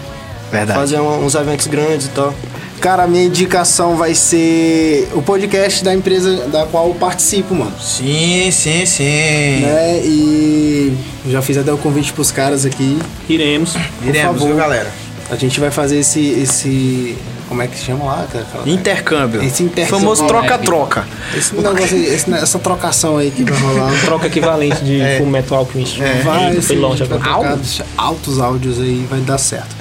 [0.50, 0.78] Verdade.
[0.78, 2.34] fazer uns eventos grandes e tal.
[2.80, 7.72] Cara, a minha indicação vai ser o podcast da empresa da qual eu participo, mano.
[7.80, 9.60] Sim, sim, sim.
[9.62, 10.00] Né?
[10.04, 10.92] E
[11.28, 12.98] já fiz até o convite pros caras aqui.
[13.28, 13.74] Iremos.
[14.02, 14.46] Iremos, favor.
[14.48, 14.92] viu, galera?
[15.30, 16.20] A gente vai fazer esse.
[16.20, 17.16] esse
[17.48, 18.46] como é que se chama lá, cara?
[18.66, 19.42] Intercâmbio.
[19.42, 20.00] Esse intercâmbio.
[20.00, 21.06] Famoso troca-troca.
[21.36, 23.92] Esse negócio aí, esse- essa trocação aí que vai rolar.
[24.04, 25.18] Troca equivalente de É.
[25.18, 25.98] Full Metal Alchemist.
[26.22, 27.56] Vai, Eita, foi sim, longe vai agora.
[27.56, 29.74] trocar altos áudios aí, vai dar certo.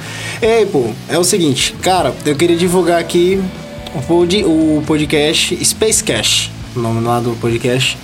[0.45, 3.41] Ei, pô, é o seguinte, cara, eu queria divulgar aqui
[3.95, 7.97] o, pod, o podcast Space Cash, o nome lá do podcast,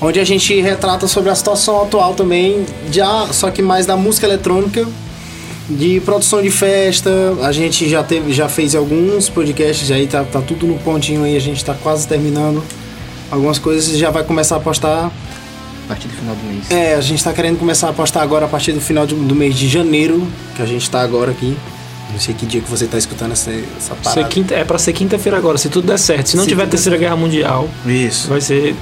[0.00, 4.28] onde a gente retrata sobre a situação atual também, já, só que mais da música
[4.28, 4.86] eletrônica,
[5.68, 7.10] de produção de festa.
[7.42, 11.36] A gente já teve, já fez alguns podcasts aí, tá, tá tudo no pontinho aí,
[11.36, 12.62] a gente tá quase terminando.
[13.28, 15.10] Algumas coisas já vai começar a postar
[15.84, 16.70] A partir do final do mês.
[16.70, 19.34] é, a gente tá querendo começar a postar agora a partir do final de- do
[19.34, 20.26] mês de janeiro,
[20.56, 21.56] que a gente tá agora aqui.
[22.12, 24.24] Não sei que dia que você tá escutando essa, essa Ser parada.
[24.28, 26.28] quinta, é pra ser quinta-feira agora, se tudo der certo.
[26.28, 28.28] Se não Se tiver tudo Terceira Guerra Mundial, Isso.
[28.28, 28.74] vai ser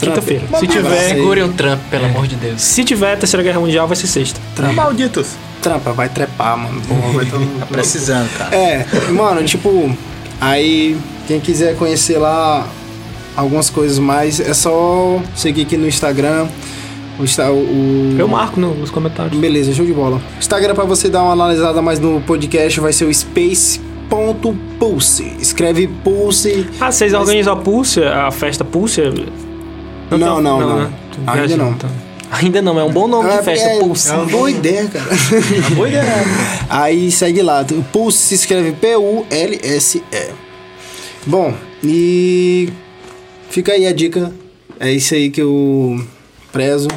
[0.00, 0.44] quinta-feira.
[0.58, 2.60] Se tiver, Segure um Trump, pelo amor de Deus.
[2.62, 4.40] se tiver Terceira Guerra Mundial, vai ser sexta.
[4.74, 5.28] Malditos.
[5.60, 6.80] Trampa, vai trepar, mano.
[7.12, 7.44] Vai todo...
[7.60, 8.54] Tá precisando, cara.
[8.56, 9.94] É, mano, tipo,
[10.40, 10.96] aí
[11.26, 12.66] quem quiser conhecer lá
[13.38, 16.46] algumas coisas mais, é só seguir aqui no Instagram.
[17.18, 17.22] O,
[17.52, 19.36] o, Eu marco no- nos comentários.
[19.40, 20.20] Beleza, show de bola.
[20.38, 23.12] Instagram pra você dar uma analisada mais no podcast vai ser o
[24.12, 25.32] space.pulse.
[25.40, 26.66] Escreve pulse.
[26.80, 29.00] Ah, vocês organizam a Pulse, a festa Pulse?
[30.10, 30.78] Não, não, não.
[30.78, 30.90] né?
[31.12, 31.70] Tô Ainda viajando, não.
[31.72, 31.90] então.
[32.30, 34.10] Ainda não, é um bom nome Ah, de festa, é, Pulse.
[34.10, 35.06] É uma boa ideia, cara.
[35.74, 36.04] Boa ideia.
[36.68, 37.64] Aí segue lá.
[37.92, 40.28] Pulse se escreve P-U-L-S-E.
[41.26, 42.68] Bom, e
[43.50, 44.32] fica aí a dica.
[44.80, 46.04] É isso aí que eu
[46.52, 46.88] prezo.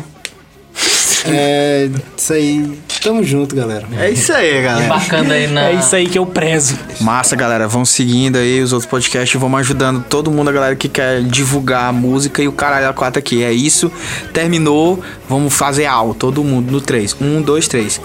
[1.25, 2.79] É isso aí.
[3.01, 3.87] Tamo junto, galera.
[3.97, 4.85] É isso aí, galera.
[4.85, 5.69] Embarcando aí na.
[5.69, 6.77] É isso aí que eu prezo.
[6.99, 7.67] Massa, galera.
[7.67, 9.39] Vão seguindo aí os outros podcasts.
[9.39, 12.93] Vamos ajudando todo mundo, a galera que quer divulgar a música e o caralho a
[12.93, 13.43] quatro aqui.
[13.43, 13.91] É isso.
[14.33, 14.99] Terminou.
[15.29, 16.13] Vamos fazer au.
[16.13, 17.15] Todo mundo no 3.
[17.21, 18.01] Um, dois, três.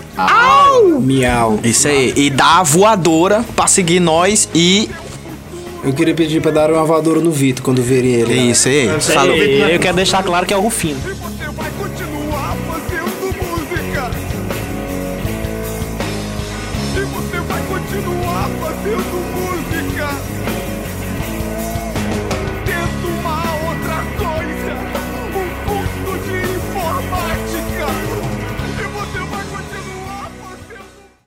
[1.01, 1.59] Miau.
[1.63, 2.13] Isso aí.
[2.17, 4.89] E dá a voadora pra seguir nós e.
[5.87, 8.33] Eu queria pedir pra dar uma voadora no Vitor quando verem ele.
[8.33, 8.43] É né?
[8.51, 8.89] isso aí.
[9.01, 9.37] Falou.
[9.37, 11.01] Eu quero deixar claro que é o Rufino.